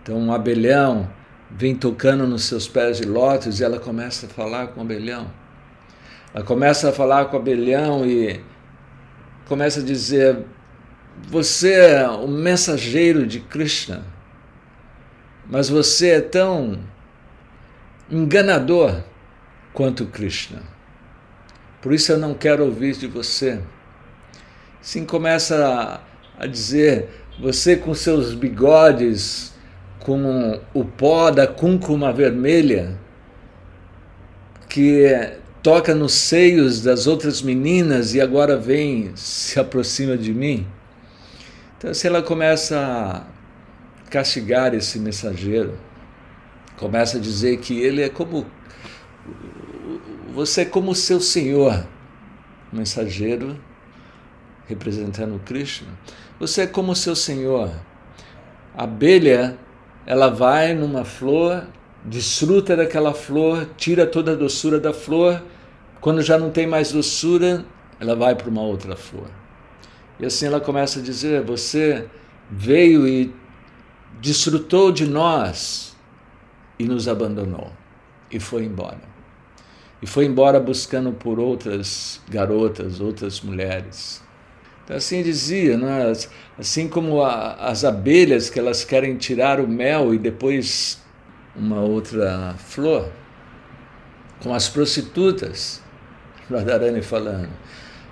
Então 0.04 0.20
um 0.20 0.32
abelhão 0.32 1.10
vem 1.50 1.76
tocando 1.76 2.28
nos 2.28 2.44
seus 2.44 2.68
pés 2.68 2.98
de 2.98 3.06
lótus 3.06 3.60
e 3.60 3.64
ela 3.64 3.80
começa 3.80 4.26
a 4.26 4.30
falar 4.30 4.68
com 4.68 4.82
o 4.82 4.84
abelhão. 4.84 5.30
Ela 6.34 6.44
começa 6.44 6.90
a 6.90 6.94
falar 6.94 7.26
com 7.26 7.38
o 7.38 7.40
abelhão 7.40 8.06
e 8.06 8.40
começa 9.48 9.80
a 9.80 9.84
dizer: 9.84 10.46
Você 11.28 11.74
é 11.74 12.08
o 12.08 12.28
mensageiro 12.28 13.26
de 13.26 13.40
Krishna, 13.40 14.06
mas 15.50 15.70
você 15.70 16.10
é 16.12 16.22
tão 16.22 16.80
enganador 18.10 19.04
quanto 19.74 20.06
Krishna. 20.06 20.62
Por 21.82 21.94
isso 21.94 22.12
eu 22.12 22.18
não 22.18 22.34
quero 22.34 22.66
ouvir 22.66 22.96
de 22.96 23.08
você. 23.08 23.62
Sim, 24.82 25.06
começa 25.06 26.02
a, 26.38 26.44
a 26.44 26.46
dizer, 26.46 27.10
você 27.40 27.76
com 27.76 27.94
seus 27.94 28.34
bigodes, 28.34 29.54
com 30.00 30.60
o 30.74 30.86
pó 30.86 31.30
da 31.32 31.46
cúncuma 31.46 32.12
vermelha, 32.12 32.98
que 34.68 35.06
toca 35.62 35.94
nos 35.94 36.14
seios 36.14 36.82
das 36.82 37.08
outras 37.08 37.42
meninas 37.42 38.14
e 38.14 38.22
agora 38.22 38.58
vem, 38.58 39.12
se 39.16 39.60
aproxima 39.60 40.18
de 40.18 40.34
mim. 40.34 40.66
Então, 41.78 41.94
se 41.94 42.08
ela 42.08 42.22
começa 42.22 42.78
a 42.78 44.10
castigar 44.10 44.74
esse 44.74 45.00
mensageiro, 45.00 45.78
começa 46.78 47.18
a 47.18 47.22
dizer 47.22 47.58
que 47.58 47.80
ele 47.80 48.02
é 48.02 48.10
como 48.10 48.46
você 50.34 50.62
é 50.62 50.66
como 50.66 50.96
seu 50.96 51.20
senhor, 51.20 51.86
mensageiro 52.72 53.60
representando 54.70 55.40
Krishna. 55.44 55.90
Você 56.40 56.62
é 56.62 56.68
como 56.68 56.96
seu 56.96 57.16
senhor. 57.16 57.72
A 58.78 58.84
abelha, 58.84 59.58
ela 60.10 60.28
vai 60.30 60.74
numa 60.74 61.06
flor, 61.06 61.66
desfruta 62.04 62.76
daquela 62.76 63.14
flor, 63.14 63.70
tira 63.78 64.06
toda 64.06 64.34
a 64.34 64.36
doçura 64.36 64.78
da 64.78 64.92
flor. 64.92 65.42
Quando 66.02 66.22
já 66.22 66.38
não 66.38 66.50
tem 66.50 66.68
mais 66.68 66.92
doçura, 66.92 67.64
ela 68.00 68.16
vai 68.16 68.36
para 68.36 68.50
uma 68.50 68.62
outra 68.62 68.98
flor. 68.98 69.30
E 70.20 70.26
assim 70.26 70.48
ela 70.48 70.60
começa 70.60 71.00
a 71.00 71.02
dizer: 71.02 71.44
Você 71.44 72.08
veio 72.50 73.08
e 73.08 73.34
desfrutou 74.20 74.92
de 74.92 75.06
nós 75.06 75.96
e 76.78 76.84
nos 76.84 77.08
abandonou 77.08 77.72
e 78.32 78.40
foi 78.40 78.66
embora 78.66 79.10
e 80.02 80.08
foi 80.08 80.26
embora 80.26 80.60
buscando 80.60 81.12
por 81.12 81.40
outras 81.40 82.22
garotas, 82.30 83.02
outras 83.02 83.42
mulheres. 83.42 84.24
Assim 84.90 85.22
dizia, 85.22 85.78
né? 85.78 86.12
assim 86.58 86.88
como 86.88 87.22
a, 87.22 87.54
as 87.54 87.84
abelhas 87.84 88.50
que 88.50 88.58
elas 88.58 88.84
querem 88.84 89.16
tirar 89.18 89.60
o 89.60 89.68
mel 89.68 90.14
e 90.14 90.18
depois 90.18 91.00
uma 91.56 91.80
outra 91.82 92.56
flor, 92.58 93.12
com 94.42 94.54
as 94.54 94.68
prostitutas, 94.68 95.82
Radharani 96.50 97.04
falando. 97.04 97.50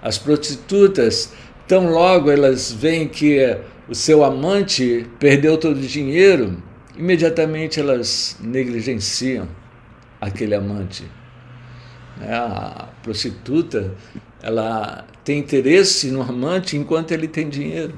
As 0.02 0.20
prostitutas, 0.20 1.34
tão 1.68 1.90
logo 1.90 2.30
elas 2.30 2.72
veem 2.72 3.08
que 3.08 3.58
o 3.90 3.96
seu 3.96 4.24
amante 4.24 5.10
perdeu 5.20 5.58
todo 5.58 5.78
o 5.78 5.88
dinheiro, 5.88 6.62
imediatamente 6.96 7.80
elas 7.80 8.38
negligenciam 8.40 9.48
aquele 10.22 10.54
amante 10.54 11.06
né, 12.20 12.34
a 12.34 12.90
prostituta, 13.04 13.94
ela 14.42 15.06
tem 15.24 15.40
interesse 15.40 16.12
no 16.12 16.22
amante 16.22 16.78
enquanto 16.78 17.12
ele 17.12 17.28
tem 17.28 17.50
dinheiro. 17.50 17.94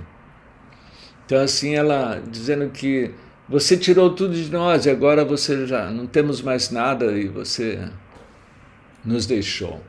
Então, 1.25 1.39
assim, 1.41 1.75
ela 1.75 2.21
dizendo 2.29 2.69
que 2.69 3.11
você 3.47 3.77
tirou 3.77 4.11
tudo 4.11 4.33
de 4.33 4.51
nós 4.51 4.85
e 4.85 4.89
agora 4.89 5.25
você 5.25 5.65
já 5.65 5.89
não 5.89 6.07
temos 6.07 6.41
mais 6.41 6.71
nada 6.71 7.11
e 7.11 7.27
você 7.27 7.79
nos 9.03 9.25
deixou. 9.25 9.81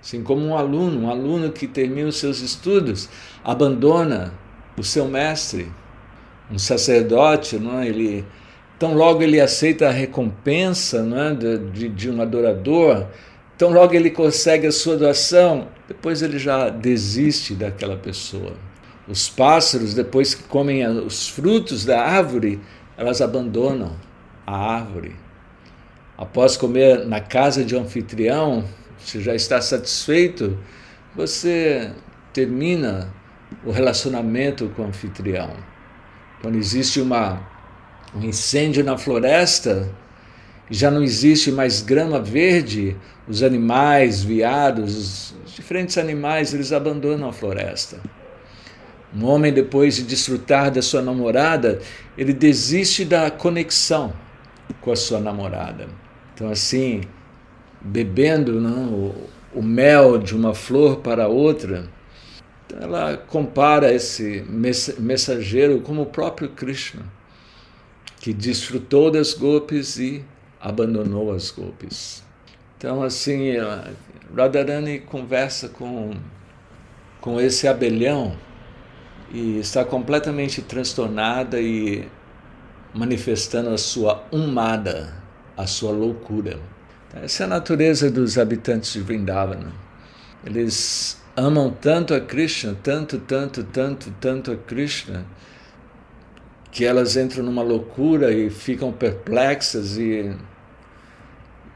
Assim 0.00 0.22
como 0.22 0.46
um 0.46 0.56
aluno, 0.56 1.00
um 1.00 1.10
aluno 1.10 1.50
que 1.50 1.66
termina 1.66 2.08
os 2.08 2.16
seus 2.16 2.40
estudos, 2.40 3.08
abandona 3.44 4.32
o 4.76 4.84
seu 4.84 5.06
mestre, 5.06 5.70
um 6.50 6.58
sacerdote, 6.58 7.58
não 7.58 7.80
é? 7.80 7.88
ele 7.88 8.24
tão 8.78 8.94
logo 8.94 9.22
ele 9.22 9.40
aceita 9.40 9.88
a 9.88 9.90
recompensa 9.90 11.02
não 11.02 11.18
é? 11.18 11.34
de, 11.34 11.88
de 11.88 12.10
um 12.10 12.22
adorador, 12.22 13.06
tão 13.58 13.70
logo 13.70 13.92
ele 13.92 14.10
consegue 14.10 14.68
a 14.68 14.72
sua 14.72 14.96
doação, 14.96 15.66
depois 15.88 16.22
ele 16.22 16.38
já 16.38 16.68
desiste 16.68 17.54
daquela 17.54 17.96
pessoa. 17.96 18.54
Os 19.08 19.28
pássaros, 19.28 19.94
depois 19.94 20.34
que 20.34 20.44
comem 20.44 20.86
os 20.86 21.28
frutos 21.28 21.84
da 21.84 22.00
árvore, 22.00 22.60
elas 22.96 23.20
abandonam 23.20 23.96
a 24.46 24.56
árvore. 24.56 25.16
Após 26.16 26.56
comer 26.56 27.04
na 27.06 27.20
casa 27.20 27.64
de 27.64 27.74
um 27.74 27.80
anfitrião, 27.80 28.64
você 28.98 29.20
já 29.20 29.34
está 29.34 29.60
satisfeito, 29.60 30.56
você 31.16 31.92
termina 32.32 33.12
o 33.64 33.70
relacionamento 33.70 34.68
com 34.76 34.82
o 34.82 34.86
anfitrião. 34.86 35.50
Quando 36.42 36.56
existe 36.56 37.00
uma, 37.00 37.40
um 38.14 38.22
incêndio 38.22 38.84
na 38.84 38.96
floresta, 38.96 39.88
já 40.70 40.90
não 40.90 41.02
existe 41.02 41.50
mais 41.50 41.80
grama 41.80 42.20
verde, 42.20 42.96
os 43.26 43.42
animais, 43.42 44.22
viados, 44.22 45.34
os 45.44 45.54
diferentes 45.54 45.98
animais, 45.98 46.52
eles 46.52 46.72
abandonam 46.72 47.28
a 47.28 47.32
floresta. 47.32 48.00
Um 49.14 49.24
homem, 49.24 49.52
depois 49.52 49.96
de 49.96 50.02
desfrutar 50.02 50.70
da 50.70 50.82
sua 50.82 51.00
namorada, 51.00 51.80
ele 52.16 52.32
desiste 52.32 53.04
da 53.04 53.30
conexão 53.30 54.12
com 54.82 54.92
a 54.92 54.96
sua 54.96 55.18
namorada. 55.18 55.88
Então, 56.34 56.50
assim, 56.50 57.00
bebendo 57.80 58.60
não, 58.60 58.92
o, 58.92 59.28
o 59.54 59.62
mel 59.62 60.18
de 60.18 60.36
uma 60.36 60.54
flor 60.54 60.98
para 60.98 61.26
outra, 61.26 61.88
então 62.66 62.80
ela 62.80 63.16
compara 63.16 63.92
esse 63.92 64.44
mensageiro 64.98 65.80
como 65.80 66.02
o 66.02 66.06
próprio 66.06 66.50
Krishna, 66.50 67.02
que 68.20 68.34
desfrutou 68.34 69.10
das 69.10 69.32
golpes 69.32 69.98
e 69.98 70.22
abandonou 70.60 71.32
as 71.32 71.50
golpes. 71.50 72.22
Então, 72.76 73.02
assim, 73.02 73.54
Radharani 74.36 75.00
conversa 75.00 75.68
com, 75.68 76.12
com 77.20 77.40
esse 77.40 77.66
abelhão 77.66 78.36
e 79.32 79.58
está 79.58 79.84
completamente 79.84 80.62
transtornada 80.62 81.60
e 81.60 82.08
manifestando 82.94 83.70
a 83.70 83.78
sua 83.78 84.24
umada, 84.30 85.14
a 85.56 85.66
sua 85.66 85.92
loucura. 85.92 86.58
Essa 87.22 87.44
é 87.44 87.46
a 87.46 87.48
natureza 87.48 88.10
dos 88.10 88.38
habitantes 88.38 88.92
de 88.92 89.00
Vrindavana. 89.00 89.72
Eles 90.44 91.20
amam 91.36 91.70
tanto 91.70 92.14
a 92.14 92.20
Krishna, 92.20 92.76
tanto, 92.82 93.18
tanto, 93.18 93.64
tanto, 93.64 94.12
tanto 94.20 94.52
a 94.52 94.56
Krishna, 94.56 95.24
que 96.70 96.84
elas 96.84 97.16
entram 97.16 97.42
numa 97.42 97.62
loucura 97.62 98.32
e 98.32 98.50
ficam 98.50 98.92
perplexas 98.92 99.96
e, 99.96 100.34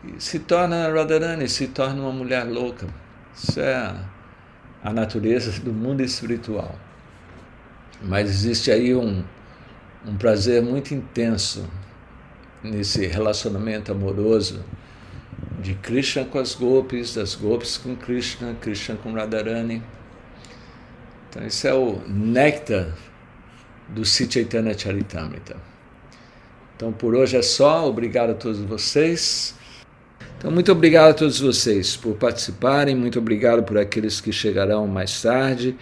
e 0.05 0.21
se 0.21 0.39
torna 0.39 0.89
Radharani, 0.93 1.49
se 1.49 1.69
torna 1.69 2.03
uma 2.03 2.13
mulher 2.13 2.45
louca. 2.45 2.87
Isso 3.35 3.61
é 3.61 3.75
a, 3.75 4.05
a 4.85 4.93
natureza 4.93 5.59
do 5.61 5.73
mundo 5.73 6.03
espiritual. 6.03 6.79
Mas 8.03 8.29
existe 8.29 8.71
aí 8.71 8.95
um, 8.95 9.25
um 10.07 10.17
prazer 10.17 10.63
muito 10.63 10.93
intenso 10.93 11.69
nesse 12.63 13.07
relacionamento 13.07 13.93
amoroso 13.93 14.65
de 15.61 15.75
Krishna 15.75 16.25
com 16.25 16.39
as 16.39 16.55
golpes, 16.55 17.15
das 17.15 17.35
golpes 17.35 17.79
com 17.79 17.97
Krishna, 17.97 18.55
Krishna 18.61 18.97
com 18.97 19.13
Radharani. 19.13 19.83
Então 21.29 21.47
esse 21.47 21.67
é 21.67 21.73
o 21.73 22.01
néctar 22.07 22.93
do 23.95 24.05
Chaitanya 24.05 24.77
Charitamrita. 24.77 25.57
Então 26.77 26.93
por 26.93 27.15
hoje 27.15 27.37
é 27.37 27.43
só, 27.43 27.89
obrigado 27.89 28.31
a 28.31 28.35
todos 28.35 28.59
vocês. 28.59 29.55
Então 30.39 30.51
muito 30.51 30.73
obrigado 30.73 31.11
a 31.11 31.15
todos 31.15 31.39
vocês 31.39 31.97
por 31.97 32.17
participarem, 32.17 32.97
muito 32.97 33.19
obrigado 33.19 33.63
por 33.63 33.79
aqueles 33.79 34.21
que 34.21 34.33
chegarão 34.33 34.87
mais 34.87 35.23
tarde. 35.23 35.77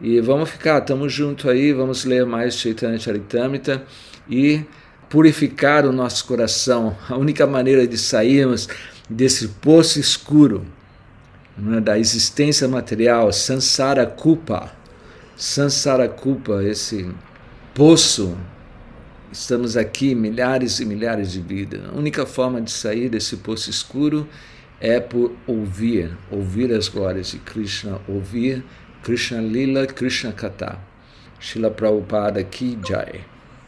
E 0.00 0.20
vamos 0.20 0.50
ficar, 0.50 0.80
estamos 0.80 1.12
juntos 1.12 1.48
aí, 1.48 1.72
vamos 1.72 2.04
ler 2.04 2.26
mais 2.26 2.56
Chaitanya 2.56 2.98
Charitamrita 2.98 3.84
e 4.28 4.64
purificar 5.08 5.86
o 5.86 5.92
nosso 5.92 6.26
coração. 6.26 6.96
A 7.08 7.16
única 7.16 7.46
maneira 7.46 7.86
de 7.86 7.96
sairmos 7.96 8.68
desse 9.08 9.48
poço 9.48 10.00
escuro 10.00 10.66
é, 11.76 11.80
da 11.80 11.98
existência 11.98 12.66
material, 12.66 13.32
Sansara 13.32 14.06
Kupa, 14.06 14.72
Sansara 15.36 16.08
Kupa, 16.08 16.62
esse 16.64 17.10
poço. 17.74 18.36
Estamos 19.30 19.76
aqui 19.76 20.14
milhares 20.14 20.78
e 20.78 20.84
milhares 20.84 21.32
de 21.32 21.40
vidas. 21.40 21.82
A 21.88 21.96
única 21.96 22.26
forma 22.26 22.60
de 22.60 22.70
sair 22.70 23.08
desse 23.08 23.38
poço 23.38 23.70
escuro 23.70 24.28
é 24.78 25.00
por 25.00 25.32
ouvir, 25.46 26.16
ouvir 26.30 26.72
as 26.72 26.88
glórias 26.88 27.28
de 27.28 27.38
Krishna, 27.38 27.98
ouvir 28.06 28.62
Krishna 29.02 29.40
Lila, 29.40 29.86
Krishna 29.86 30.32
Kata. 30.32 30.78
Shila 31.40 31.70
Prabhupada 31.70 32.44
Ki 32.44 32.78
Jai. 32.86 33.31